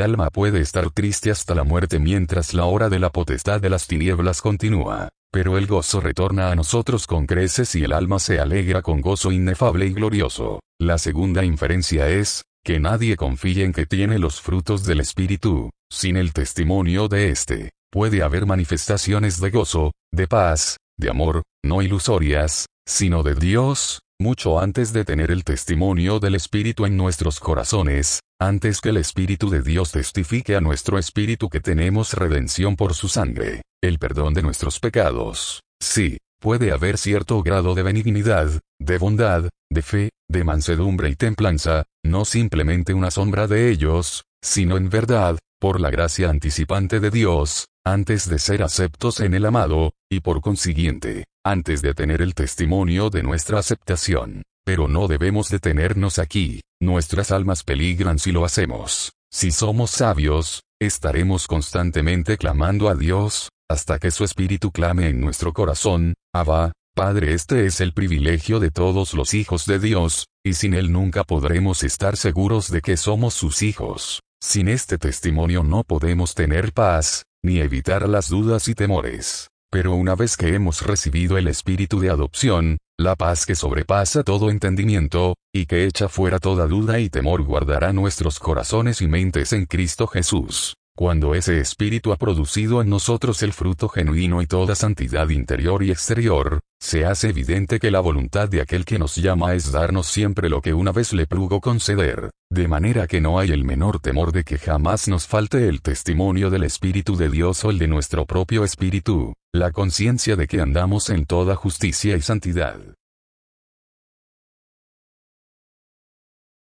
alma 0.00 0.30
puede 0.30 0.60
estar 0.60 0.90
triste 0.90 1.30
hasta 1.30 1.54
la 1.54 1.62
muerte 1.62 2.00
mientras 2.00 2.54
la 2.54 2.64
hora 2.64 2.88
de 2.88 2.98
la 2.98 3.10
potestad 3.10 3.60
de 3.60 3.70
las 3.70 3.86
tinieblas 3.86 4.42
continúa. 4.42 5.10
Pero 5.30 5.58
el 5.58 5.66
gozo 5.66 6.00
retorna 6.00 6.50
a 6.50 6.54
nosotros 6.54 7.06
con 7.06 7.26
creces 7.26 7.74
y 7.74 7.84
el 7.84 7.92
alma 7.92 8.18
se 8.18 8.40
alegra 8.40 8.82
con 8.82 9.00
gozo 9.00 9.30
inefable 9.30 9.86
y 9.86 9.92
glorioso. 9.92 10.60
La 10.80 10.96
segunda 10.96 11.44
inferencia 11.44 12.08
es, 12.08 12.44
que 12.64 12.80
nadie 12.80 13.16
confíe 13.16 13.64
en 13.64 13.72
que 13.72 13.86
tiene 13.86 14.18
los 14.18 14.40
frutos 14.40 14.84
del 14.84 15.00
Espíritu, 15.00 15.70
sin 15.90 16.16
el 16.16 16.32
testimonio 16.32 17.08
de 17.08 17.30
éste. 17.30 17.70
Puede 17.90 18.22
haber 18.22 18.46
manifestaciones 18.46 19.40
de 19.40 19.50
gozo, 19.50 19.92
de 20.12 20.28
paz, 20.28 20.76
de 20.98 21.10
amor, 21.10 21.42
no 21.64 21.82
ilusorias, 21.82 22.66
sino 22.86 23.22
de 23.22 23.34
Dios, 23.34 24.00
mucho 24.20 24.60
antes 24.60 24.92
de 24.92 25.04
tener 25.04 25.30
el 25.30 25.44
testimonio 25.44 26.20
del 26.20 26.34
Espíritu 26.34 26.86
en 26.86 26.96
nuestros 26.96 27.38
corazones, 27.38 28.20
antes 28.40 28.80
que 28.80 28.90
el 28.90 28.98
Espíritu 28.98 29.50
de 29.50 29.62
Dios 29.62 29.92
testifique 29.92 30.54
a 30.54 30.60
nuestro 30.60 30.98
espíritu 30.98 31.48
que 31.48 31.60
tenemos 31.60 32.12
redención 32.12 32.76
por 32.76 32.94
su 32.94 33.08
sangre, 33.08 33.62
el 33.82 33.98
perdón 33.98 34.34
de 34.34 34.42
nuestros 34.42 34.78
pecados. 34.78 35.62
Sí, 35.80 36.18
puede 36.40 36.72
haber 36.72 36.98
cierto 36.98 37.42
grado 37.42 37.74
de 37.74 37.82
benignidad, 37.82 38.60
de 38.80 38.98
bondad, 38.98 39.48
de 39.70 39.82
fe, 39.82 40.10
de 40.28 40.44
mansedumbre 40.44 41.10
y 41.10 41.16
templanza, 41.16 41.84
no 42.04 42.24
simplemente 42.24 42.94
una 42.94 43.10
sombra 43.10 43.48
de 43.48 43.70
ellos, 43.70 44.24
sino 44.42 44.76
en 44.76 44.88
verdad, 44.88 45.38
por 45.60 45.80
la 45.80 45.90
gracia 45.90 46.30
anticipante 46.30 47.00
de 47.00 47.10
Dios, 47.10 47.66
antes 47.84 48.28
de 48.28 48.38
ser 48.38 48.62
aceptos 48.62 49.18
en 49.20 49.34
el 49.34 49.46
amado, 49.46 49.92
y 50.10 50.20
por 50.20 50.40
consiguiente, 50.40 51.24
antes 51.44 51.82
de 51.82 51.94
tener 51.94 52.22
el 52.22 52.34
testimonio 52.34 53.10
de 53.10 53.22
nuestra 53.24 53.58
aceptación. 53.58 54.42
Pero 54.68 54.86
no 54.86 55.08
debemos 55.08 55.48
detenernos 55.48 56.18
aquí, 56.18 56.60
nuestras 56.78 57.32
almas 57.32 57.64
peligran 57.64 58.18
si 58.18 58.32
lo 58.32 58.44
hacemos. 58.44 59.14
Si 59.32 59.50
somos 59.50 59.90
sabios, 59.90 60.62
estaremos 60.78 61.46
constantemente 61.46 62.36
clamando 62.36 62.90
a 62.90 62.94
Dios, 62.94 63.48
hasta 63.70 63.98
que 63.98 64.10
su 64.10 64.24
espíritu 64.24 64.70
clame 64.70 65.08
en 65.08 65.22
nuestro 65.22 65.54
corazón, 65.54 66.12
Abba, 66.34 66.72
Padre 66.94 67.32
este 67.32 67.64
es 67.64 67.80
el 67.80 67.94
privilegio 67.94 68.60
de 68.60 68.70
todos 68.70 69.14
los 69.14 69.32
hijos 69.32 69.64
de 69.64 69.78
Dios, 69.78 70.26
y 70.44 70.52
sin 70.52 70.74
él 70.74 70.92
nunca 70.92 71.24
podremos 71.24 71.82
estar 71.82 72.18
seguros 72.18 72.70
de 72.70 72.82
que 72.82 72.98
somos 72.98 73.32
sus 73.32 73.62
hijos. 73.62 74.20
Sin 74.38 74.68
este 74.68 74.98
testimonio 74.98 75.64
no 75.64 75.82
podemos 75.82 76.34
tener 76.34 76.74
paz, 76.74 77.22
ni 77.42 77.60
evitar 77.60 78.06
las 78.06 78.28
dudas 78.28 78.68
y 78.68 78.74
temores. 78.74 79.48
Pero 79.70 79.94
una 79.94 80.14
vez 80.14 80.38
que 80.38 80.54
hemos 80.54 80.80
recibido 80.80 81.36
el 81.36 81.46
espíritu 81.46 82.00
de 82.00 82.08
adopción, 82.08 82.78
la 82.98 83.16
paz 83.16 83.44
que 83.44 83.54
sobrepasa 83.54 84.22
todo 84.22 84.50
entendimiento, 84.50 85.34
y 85.52 85.66
que 85.66 85.84
echa 85.84 86.08
fuera 86.08 86.38
toda 86.38 86.66
duda 86.66 87.00
y 87.00 87.10
temor 87.10 87.42
guardará 87.42 87.92
nuestros 87.92 88.38
corazones 88.38 89.02
y 89.02 89.08
mentes 89.08 89.52
en 89.52 89.66
Cristo 89.66 90.06
Jesús. 90.06 90.77
Cuando 90.98 91.36
ese 91.36 91.60
espíritu 91.60 92.10
ha 92.10 92.16
producido 92.16 92.82
en 92.82 92.90
nosotros 92.90 93.44
el 93.44 93.52
fruto 93.52 93.88
genuino 93.88 94.42
y 94.42 94.48
toda 94.48 94.74
santidad 94.74 95.28
interior 95.28 95.84
y 95.84 95.92
exterior, 95.92 96.58
se 96.80 97.04
hace 97.04 97.28
evidente 97.28 97.78
que 97.78 97.92
la 97.92 98.00
voluntad 98.00 98.48
de 98.48 98.60
aquel 98.60 98.84
que 98.84 98.98
nos 98.98 99.14
llama 99.14 99.54
es 99.54 99.70
darnos 99.70 100.08
siempre 100.08 100.48
lo 100.48 100.60
que 100.60 100.74
una 100.74 100.90
vez 100.90 101.12
le 101.12 101.28
plugo 101.28 101.60
conceder, 101.60 102.32
de 102.50 102.66
manera 102.66 103.06
que 103.06 103.20
no 103.20 103.38
hay 103.38 103.52
el 103.52 103.62
menor 103.62 104.00
temor 104.00 104.32
de 104.32 104.42
que 104.42 104.58
jamás 104.58 105.06
nos 105.06 105.28
falte 105.28 105.68
el 105.68 105.82
testimonio 105.82 106.50
del 106.50 106.64
Espíritu 106.64 107.14
de 107.16 107.30
Dios 107.30 107.64
o 107.64 107.70
el 107.70 107.78
de 107.78 107.86
nuestro 107.86 108.26
propio 108.26 108.64
espíritu, 108.64 109.34
la 109.54 109.70
conciencia 109.70 110.34
de 110.34 110.48
que 110.48 110.60
andamos 110.60 111.10
en 111.10 111.26
toda 111.26 111.54
justicia 111.54 112.16
y 112.16 112.22
santidad. 112.22 112.97